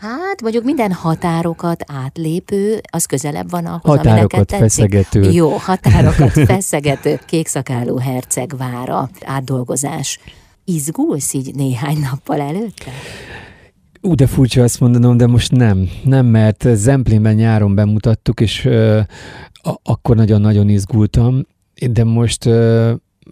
Hát 0.05 0.41
mondjuk 0.41 0.63
minden 0.63 0.91
határokat 0.91 1.83
átlépő, 1.87 2.81
az 2.89 3.05
közelebb 3.05 3.49
van 3.49 3.65
ahhoz, 3.65 3.81
Határokat 3.83 4.51
ami 4.51 4.61
feszegető. 4.61 5.31
Jó, 5.31 5.49
határokat 5.67 6.31
feszegető 6.31 7.19
kékszakáló 7.25 7.97
herceg 7.97 8.53
vára 8.57 9.09
átdolgozás. 9.25 10.19
Izgulsz 10.63 11.33
így 11.33 11.55
néhány 11.55 11.97
nappal 11.97 12.39
előtte? 12.39 12.91
Ú, 14.01 14.15
de 14.15 14.27
furcsa 14.27 14.63
azt 14.63 14.79
mondanom, 14.79 15.17
de 15.17 15.27
most 15.27 15.51
nem. 15.51 15.89
Nem, 16.03 16.25
mert 16.25 16.67
Zemplénben 16.73 17.35
nyáron 17.35 17.75
bemutattuk, 17.75 18.39
és 18.39 18.65
uh, 18.65 18.99
akkor 19.83 20.15
nagyon-nagyon 20.15 20.69
izgultam, 20.69 21.41
de 21.91 22.03
most 22.03 22.45
uh, 22.45 22.91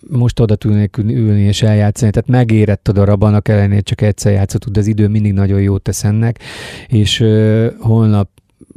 most 0.09 0.39
oda 0.39 0.55
tudnék 0.55 0.97
ülni 0.97 1.41
és 1.41 1.61
eljátszani, 1.61 2.11
tehát 2.11 2.29
megérett 2.29 2.87
a 2.87 2.91
darab, 2.91 3.23
annak 3.23 3.47
ellenére 3.47 3.81
csak 3.81 4.01
egyszer 4.01 4.33
játszott, 4.33 4.69
de 4.69 4.79
az 4.79 4.87
idő 4.87 5.07
mindig 5.07 5.33
nagyon 5.33 5.61
jót 5.61 5.81
tesz 5.81 6.03
ennek, 6.03 6.39
és 6.87 7.19
uh, 7.19 7.73
holnap 7.79 8.29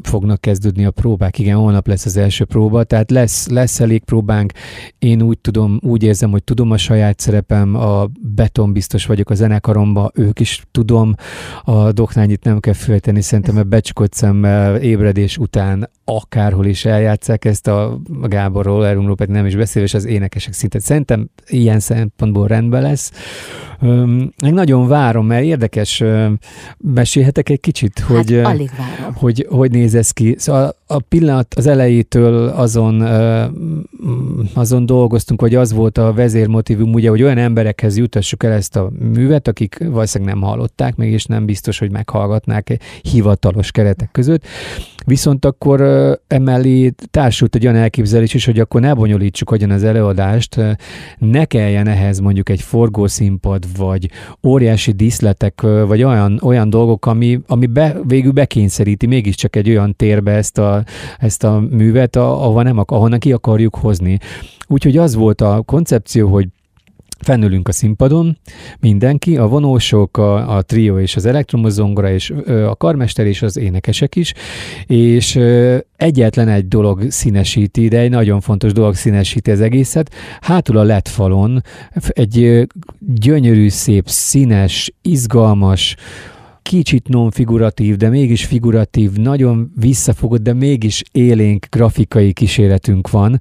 fognak 0.03 0.41
kezdődni 0.41 0.85
a 0.85 0.91
próbák. 0.91 1.39
Igen, 1.39 1.57
holnap 1.57 1.87
lesz 1.87 2.07
az 2.07 2.17
első 2.17 2.45
próba, 2.45 2.85
tehát 2.85 3.11
lesz, 3.11 3.49
lesz 3.49 3.81
elég 3.81 4.05
próbánk. 4.05 4.53
Én 4.99 5.23
úgy 5.23 5.39
tudom, 5.39 5.81
úgy 5.83 6.03
érzem, 6.03 6.31
hogy 6.31 6.45
tudom 6.45 6.71
a 6.71 6.77
saját 6.77 7.21
szerepem, 7.21 7.75
a 7.75 8.07
beton 8.21 8.73
biztos 8.73 9.07
vagyok 9.07 9.31
a 9.31 9.35
zenekaromba, 9.35 10.11
ők 10.15 10.41
is 10.41 10.63
tudom. 10.71 11.15
A 11.65 11.93
doknányit 11.93 12.45
nem 12.45 12.61
kell 12.61 12.73
félteni, 12.73 13.21
szerintem 13.21 13.57
a 13.57 13.63
becsukott 13.63 14.13
szemmel 14.13 14.77
ébredés 14.77 15.39
után 15.39 15.91
akárhol 16.05 16.67
is 16.67 16.85
eljátszák 16.85 17.45
ezt 17.45 17.67
a 17.67 18.01
Gáborról, 18.23 18.87
Erumról 18.87 19.17
pedig 19.17 19.35
nem 19.35 19.47
is 19.47 19.57
beszél, 19.57 19.83
és 19.83 19.95
az 19.95 20.05
énekesek 20.05 20.53
szinte 20.53 20.79
szerintem 20.79 21.31
ilyen 21.47 21.81
szempontból 21.81 22.47
rendben 22.47 22.83
lesz. 22.83 23.13
Meg 24.43 24.53
nagyon 24.53 24.89
várom, 24.89 25.27
mert 25.27 25.45
érdekes, 25.45 26.03
mesélhetek 26.79 27.49
egy 27.49 27.61
kicsit, 27.61 27.99
hát 27.99 28.17
hogy, 28.17 28.35
alig 28.35 28.71
várom. 28.79 29.15
hogy 29.15 29.47
hogy 29.51 29.71
néz 29.71 29.95
ez 29.95 30.11
ki. 30.11 30.35
Szóval 30.39 30.77
a 30.87 30.99
pillanat 30.99 31.55
az 31.55 31.67
elejétől 31.67 32.49
azon, 32.49 33.01
azon 34.55 34.87
dolgoztunk, 34.87 35.41
vagy 35.41 35.55
az 35.55 35.73
volt 35.73 35.99
a 35.99 36.13
vezérmotívum, 36.13 36.93
ugye, 36.93 37.09
hogy 37.09 37.23
olyan 37.23 37.39
emberekhez 37.39 37.97
jutassuk 37.97 38.43
el 38.43 38.53
ezt 38.53 38.77
a 38.77 38.91
művet, 39.13 39.49
akik 39.49 39.79
valószínűleg 39.79 40.35
nem 40.35 40.43
hallották 40.43 40.97
meg, 40.97 41.11
és 41.11 41.25
nem 41.25 41.45
biztos, 41.45 41.79
hogy 41.79 41.91
meghallgatnák 41.91 42.79
hivatalos 43.03 43.71
keretek 43.71 44.09
között. 44.13 44.45
Viszont 45.07 45.45
akkor 45.45 45.81
emellé 46.27 46.95
társult 47.11 47.55
egy 47.55 47.67
olyan 47.67 47.77
elképzelés 47.77 48.35
is, 48.35 48.45
hogy 48.45 48.61
akkor 48.61 48.81
ne 48.81 48.95
bonyolítsuk 48.95 49.51
agyon 49.51 49.71
az 49.71 49.85
előadást, 49.85 50.61
ne 51.19 51.45
kelljen 51.45 51.87
ehhez 51.87 52.19
mondjuk 52.19 52.49
egy 52.49 52.61
forgószínpad, 52.61 53.77
vagy 53.77 54.11
óriási 54.45 54.93
díszletek, 54.93 55.61
vagy 55.61 56.03
olyan, 56.03 56.41
olyan 56.43 56.71
dolgok, 56.71 57.07
ami, 57.07 57.41
ami 57.47 57.67
be, 57.67 57.97
végül 58.07 58.33
bekényszeríti 58.33 59.07
mégiscsak 59.07 59.57
egy 59.57 59.69
olyan 59.69 59.97
térbe 59.97 60.33
ezt 60.33 60.59
a, 60.59 60.85
ezt 61.19 61.45
a 61.45 61.61
művet, 61.71 62.17
ahova 62.17 62.63
nem, 62.63 62.79
ahonnan 62.87 63.19
ki 63.19 63.33
akarjuk 63.33 63.75
hozni. 63.75 64.19
Úgyhogy 64.69 64.97
az 64.97 65.15
volt 65.15 65.41
a 65.41 65.63
koncepció, 65.67 66.29
hogy 66.29 66.49
Fennülünk 67.21 67.69
a 67.69 67.73
színpadon, 67.73 68.39
mindenki, 68.81 69.37
a 69.37 69.47
vonósok, 69.47 70.17
a, 70.17 70.57
a 70.57 70.63
trió 70.63 70.99
és 70.99 71.17
az 71.17 71.27
elektromos 71.27 71.73
zongora, 71.73 72.11
és 72.11 72.33
a 72.69 72.77
karmester 72.77 73.27
és 73.27 73.43
az 73.43 73.57
énekesek 73.57 74.17
is, 74.17 74.33
és 74.87 75.39
egyetlen 75.97 76.49
egy 76.49 76.69
dolog 76.69 77.11
színesíti, 77.11 77.89
de 77.89 77.99
egy 77.99 78.11
nagyon 78.11 78.41
fontos 78.41 78.73
dolog 78.73 78.95
színesíti 78.95 79.51
az 79.51 79.61
egészet. 79.61 80.15
Hátul 80.41 80.77
a 80.77 80.83
LED 80.83 81.09
falon 81.09 81.63
egy 82.09 82.67
gyönyörű, 82.99 83.69
szép, 83.69 84.09
színes, 84.09 84.93
izgalmas, 85.03 85.97
kicsit 86.67 87.09
non-figuratív, 87.09 87.97
de 87.97 88.09
mégis 88.09 88.45
figuratív, 88.45 89.13
nagyon 89.13 89.73
visszafogott, 89.77 90.43
de 90.43 90.53
mégis 90.53 91.03
élénk 91.13 91.67
grafikai 91.71 92.33
kísérletünk 92.33 93.11
van, 93.11 93.41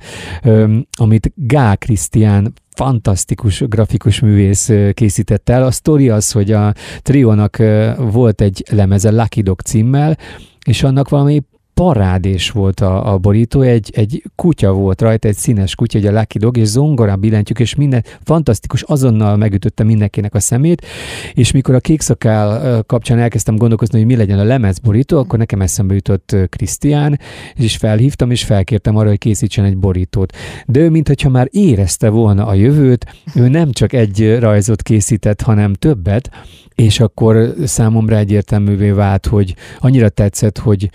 amit 0.97 1.31
Gál 1.35 1.77
Krisztián 1.77 2.53
fantasztikus 2.75 3.63
grafikus 3.67 4.19
művész 4.19 4.71
készített 4.93 5.49
el. 5.49 5.63
A 5.63 5.71
sztori 5.71 6.09
az, 6.09 6.31
hogy 6.31 6.51
a 6.51 6.73
triónak 7.01 7.57
volt 7.97 8.41
egy 8.41 8.63
lemeze 8.71 9.11
Lucky 9.11 9.41
Dog 9.41 9.59
címmel, 9.59 10.17
és 10.65 10.83
annak 10.83 11.09
valami 11.09 11.43
parádés 11.75 12.49
volt 12.51 12.79
a, 12.79 13.13
a 13.13 13.17
borító, 13.17 13.61
egy, 13.61 13.91
egy 13.95 14.23
kutya 14.35 14.71
volt 14.71 15.01
rajta, 15.01 15.27
egy 15.27 15.35
színes 15.35 15.75
kutya, 15.75 15.97
egy 15.97 16.05
a 16.05 16.11
Lucky 16.11 16.37
Dog, 16.37 16.57
és 16.57 16.67
zongora 16.67 17.15
billentyűk, 17.15 17.59
és 17.59 17.75
minden 17.75 18.03
fantasztikus, 18.23 18.81
azonnal 18.81 19.37
megütötte 19.37 19.83
mindenkinek 19.83 20.33
a 20.33 20.39
szemét, 20.39 20.85
és 21.33 21.51
mikor 21.51 21.75
a 21.75 21.79
kékszakál 21.79 22.83
kapcsán 22.83 23.19
elkezdtem 23.19 23.55
gondolkozni, 23.55 23.97
hogy 23.97 24.07
mi 24.07 24.15
legyen 24.15 24.39
a 24.39 24.43
lemezborító, 24.43 25.17
akkor 25.17 25.39
nekem 25.39 25.61
eszembe 25.61 25.93
jutott 25.93 26.35
Krisztián, 26.49 27.19
és 27.55 27.77
felhívtam, 27.77 28.31
és 28.31 28.43
felkértem 28.43 28.95
arra, 28.95 29.09
hogy 29.09 29.17
készítsen 29.17 29.65
egy 29.65 29.77
borítót. 29.77 30.35
De 30.65 30.79
ő, 30.79 30.89
mintha 30.89 31.29
már 31.29 31.47
érezte 31.51 32.09
volna 32.09 32.45
a 32.45 32.53
jövőt, 32.53 33.05
ő 33.35 33.47
nem 33.47 33.71
csak 33.71 33.93
egy 33.93 34.39
rajzot 34.39 34.81
készített, 34.81 35.41
hanem 35.41 35.73
többet, 35.73 36.29
és 36.75 36.99
akkor 36.99 37.53
számomra 37.63 38.17
egyértelművé 38.17 38.89
vált, 38.89 39.25
hogy 39.25 39.55
annyira 39.79 40.09
tetszett, 40.09 40.57
hogy, 40.57 40.89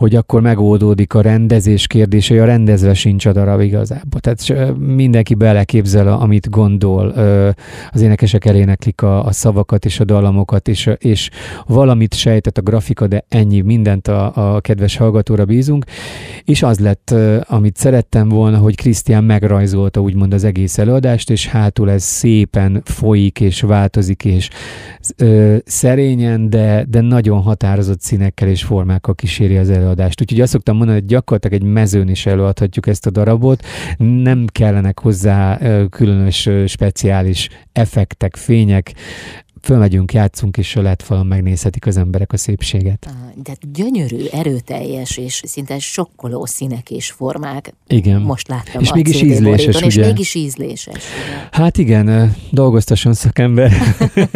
hogy 0.00 0.14
akkor 0.14 0.40
megoldódik 0.40 1.14
a 1.14 1.20
rendezés 1.20 1.86
kérdése, 1.86 2.42
a 2.42 2.44
rendezve 2.44 2.94
sincs 2.94 3.26
a 3.26 3.32
darab 3.32 3.60
igazából. 3.60 4.20
Tehát 4.20 4.74
mindenki 4.78 5.34
beleképzel, 5.34 6.08
amit 6.08 6.50
gondol, 6.50 7.08
az 7.90 8.00
énekesek 8.00 8.44
eléneklik 8.44 9.02
a, 9.02 9.24
a 9.24 9.32
szavakat 9.32 9.84
és 9.84 10.00
a 10.00 10.04
dallamokat, 10.04 10.68
és, 10.68 10.90
és 10.98 11.30
valamit 11.66 12.14
sejtett 12.14 12.58
a 12.58 12.62
grafika, 12.62 13.06
de 13.06 13.24
ennyi, 13.28 13.60
mindent 13.60 14.08
a, 14.08 14.54
a 14.54 14.60
kedves 14.60 14.96
hallgatóra 14.96 15.44
bízunk, 15.44 15.84
és 16.50 16.62
az 16.62 16.78
lett, 16.78 17.14
amit 17.42 17.76
szerettem 17.76 18.28
volna, 18.28 18.58
hogy 18.58 18.76
Krisztián 18.76 19.24
megrajzolta 19.24 20.00
úgymond 20.00 20.34
az 20.34 20.44
egész 20.44 20.78
előadást, 20.78 21.30
és 21.30 21.46
hátul 21.46 21.90
ez 21.90 22.02
szépen 22.02 22.82
folyik 22.84 23.40
és 23.40 23.60
változik, 23.60 24.24
és 24.24 24.48
ö, 25.16 25.56
szerényen, 25.64 26.50
de, 26.50 26.84
de 26.88 27.00
nagyon 27.00 27.40
határozott 27.40 28.00
színekkel 28.00 28.48
és 28.48 28.62
formákkal 28.62 29.14
kíséri 29.14 29.56
az 29.56 29.70
előadást. 29.70 30.20
Úgyhogy 30.20 30.40
azt 30.40 30.52
szoktam 30.52 30.76
mondani, 30.76 30.98
hogy 30.98 31.08
gyakorlatilag 31.08 31.62
egy 31.62 31.68
mezőn 31.68 32.08
is 32.08 32.26
előadhatjuk 32.26 32.86
ezt 32.86 33.06
a 33.06 33.10
darabot, 33.10 33.64
nem 33.98 34.44
kellenek 34.52 35.00
hozzá 35.00 35.58
különös 35.88 36.48
speciális 36.66 37.48
effektek, 37.72 38.36
fények, 38.36 38.92
fölmegyünk, 39.62 40.12
játszunk, 40.12 40.56
és 40.56 40.76
a 40.76 40.94
falon 40.98 41.26
megnézhetik 41.26 41.86
az 41.86 41.96
emberek 41.96 42.32
a 42.32 42.36
szépséget. 42.36 43.08
De 43.42 43.52
gyönyörű, 43.72 44.24
erőteljes 44.32 45.16
és 45.16 45.42
szinte 45.46 45.78
sokkoló 45.78 46.46
színek 46.46 46.90
és 46.90 47.10
formák. 47.10 47.74
Igen. 47.86 48.20
Most 48.20 48.48
láttam 48.48 48.82
és 48.82 48.92
mégis 48.92 49.22
ízléses, 49.22 49.76
ugye? 49.76 49.86
És 49.86 49.96
mégis 49.96 50.34
ízléses. 50.34 50.94
Ugye? 50.94 51.48
Hát 51.50 51.78
igen, 51.78 52.36
dolgoztasson 52.50 53.12
szakember. 53.14 53.72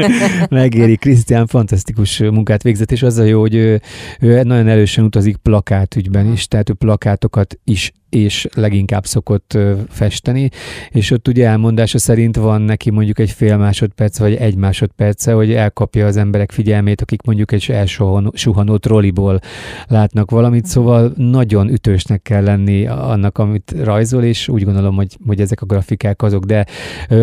Megéri. 0.50 0.96
Krisztián 0.96 1.46
fantasztikus 1.46 2.18
munkát 2.18 2.62
végzett, 2.62 2.92
és 2.92 3.02
az 3.02 3.18
a 3.18 3.24
jó, 3.24 3.40
hogy 3.40 3.54
ő, 3.54 3.80
ő 4.20 4.42
nagyon 4.42 4.68
erősen 4.68 5.04
utazik 5.04 5.36
plakátügyben 5.36 6.32
is, 6.32 6.48
tehát 6.48 6.70
ő 6.70 6.72
plakátokat 6.72 7.58
is 7.64 7.92
és 8.14 8.46
leginkább 8.54 9.04
szokott 9.04 9.58
festeni, 9.88 10.50
és 10.90 11.10
ott 11.10 11.28
ugye 11.28 11.46
elmondása 11.46 11.98
szerint 11.98 12.36
van 12.36 12.62
neki 12.62 12.90
mondjuk 12.90 13.18
egy 13.18 13.30
fél 13.30 13.56
másodperc, 13.56 14.18
vagy 14.18 14.34
egy 14.34 14.56
másodperce, 14.56 15.32
hogy 15.32 15.52
elkapja 15.52 16.06
az 16.06 16.16
emberek 16.16 16.52
figyelmét, 16.52 17.00
akik 17.00 17.22
mondjuk 17.22 17.52
egy 17.52 17.66
elsuhanó 17.70 18.76
trolliból 18.76 19.40
látnak 19.86 20.30
valamit, 20.30 20.66
szóval 20.66 21.12
nagyon 21.16 21.68
ütősnek 21.68 22.22
kell 22.22 22.42
lenni 22.42 22.86
annak, 22.86 23.38
amit 23.38 23.74
rajzol, 23.82 24.22
és 24.22 24.48
úgy 24.48 24.64
gondolom, 24.64 24.94
hogy, 24.94 25.16
hogy 25.26 25.40
ezek 25.40 25.62
a 25.62 25.66
grafikák 25.66 26.22
azok, 26.22 26.44
de 26.44 26.66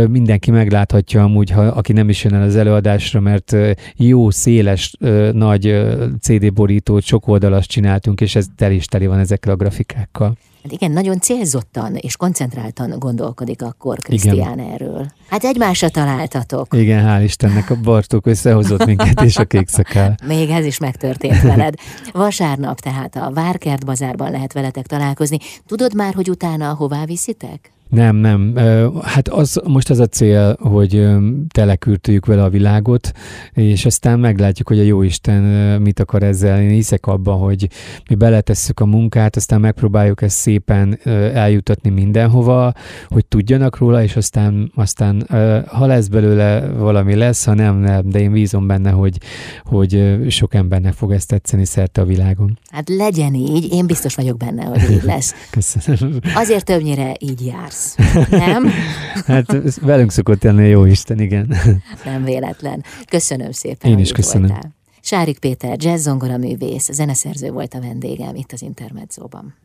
mindenki 0.09 0.51
megláthatja 0.51 1.23
amúgy, 1.23 1.49
ha, 1.49 1.61
aki 1.61 1.93
nem 1.93 2.09
is 2.09 2.23
jön 2.23 2.33
el 2.33 2.41
az 2.41 2.55
előadásra, 2.55 3.19
mert 3.19 3.55
jó, 3.95 4.29
széles, 4.29 4.93
nagy 5.31 5.81
CD 6.21 6.53
borítót, 6.53 7.03
sok 7.03 7.27
oldalas 7.27 7.67
csináltunk, 7.67 8.21
és 8.21 8.35
ez 8.35 8.45
tel 8.55 8.71
is 8.71 8.85
teli 8.85 9.07
van 9.07 9.19
ezekkel 9.19 9.53
a 9.53 9.55
grafikákkal. 9.55 10.37
Hát 10.63 10.71
igen, 10.71 10.91
nagyon 10.91 11.19
célzottan 11.19 11.95
és 11.95 12.15
koncentráltan 12.17 12.99
gondolkodik 12.99 13.61
akkor 13.61 13.97
Krisztián 13.97 14.59
erről. 14.59 15.05
Hát 15.29 15.43
egymásra 15.43 15.89
találtatok. 15.89 16.67
Igen, 16.73 17.05
hál' 17.05 17.23
Istennek 17.23 17.69
a 17.69 17.75
Bartók 17.75 18.25
összehozott 18.25 18.85
minket 18.85 19.21
és 19.21 19.37
a 19.37 19.45
kék 19.45 19.67
szakál. 19.67 20.17
Még 20.27 20.49
ez 20.49 20.65
is 20.65 20.77
megtörtént 20.77 21.41
veled. 21.41 21.73
Vasárnap 22.11 22.79
tehát 22.79 23.15
a 23.15 23.31
Várkert 23.33 23.85
bazárban 23.85 24.31
lehet 24.31 24.53
veletek 24.53 24.85
találkozni. 24.85 25.37
Tudod 25.67 25.95
már, 25.95 26.13
hogy 26.13 26.29
utána 26.29 26.73
hová 26.73 27.05
viszitek? 27.05 27.71
Nem, 27.91 28.15
nem. 28.15 28.55
Hát 29.01 29.27
az, 29.27 29.61
most 29.67 29.89
az 29.89 29.99
a 29.99 30.05
cél, 30.05 30.55
hogy 30.59 31.07
telekürtőjük 31.53 32.25
vele 32.25 32.43
a 32.43 32.49
világot, 32.49 33.11
és 33.53 33.85
aztán 33.85 34.19
meglátjuk, 34.19 34.67
hogy 34.67 34.79
a 34.79 34.83
Jóisten 34.83 35.41
mit 35.81 35.99
akar 35.99 36.23
ezzel. 36.23 36.61
Én 36.61 36.69
hiszek 36.69 37.05
abban, 37.05 37.37
hogy 37.37 37.69
mi 38.09 38.15
beletesszük 38.15 38.79
a 38.79 38.85
munkát, 38.85 39.35
aztán 39.35 39.59
megpróbáljuk 39.59 40.21
ezt 40.21 40.37
szépen 40.37 40.99
eljutatni 41.33 41.89
mindenhova, 41.89 42.73
hogy 43.07 43.25
tudjanak 43.25 43.77
róla, 43.77 44.03
és 44.03 44.15
aztán, 44.15 44.71
aztán 44.75 45.27
ha 45.67 45.85
lesz 45.85 46.07
belőle 46.07 46.67
valami 46.67 47.15
lesz, 47.15 47.45
ha 47.45 47.53
nem, 47.53 47.77
nem, 47.77 48.09
de 48.09 48.19
én 48.19 48.31
bízom 48.31 48.67
benne, 48.67 48.89
hogy, 48.89 49.17
hogy 49.63 50.17
sok 50.29 50.53
embernek 50.53 50.93
fog 50.93 51.11
ezt 51.11 51.27
tetszeni 51.27 51.65
szerte 51.65 52.01
a 52.01 52.05
világon. 52.05 52.59
Hát 52.69 52.89
legyen 52.89 53.33
így, 53.33 53.73
én 53.73 53.85
biztos 53.85 54.15
vagyok 54.15 54.37
benne, 54.37 54.63
hogy 54.63 54.91
így 54.91 55.03
lesz. 55.03 55.33
Köszönöm. 55.49 56.19
Azért 56.35 56.65
többnyire 56.65 57.15
így 57.19 57.45
jársz 57.45 57.80
lesz, 57.81 58.29
nem? 58.29 58.69
hát 59.27 59.79
velünk 59.81 60.11
szokott 60.11 60.43
jönni 60.43 60.67
jó 60.67 60.85
Isten, 60.85 61.19
igen. 61.19 61.55
Nem 62.05 62.23
véletlen. 62.23 62.83
Köszönöm 63.05 63.51
szépen, 63.51 63.91
Én 63.91 63.99
is 63.99 64.11
köszönöm. 64.11 64.47
Voltál. 64.47 64.71
Sárik 65.01 65.39
Péter, 65.39 65.75
jazz 65.79 66.01
zongora 66.01 66.37
művész, 66.37 66.91
zeneszerző 66.91 67.51
volt 67.51 67.73
a 67.73 67.79
vendégem 67.79 68.35
itt 68.35 68.51
az 68.51 68.61
Intermedzóban. 68.61 69.55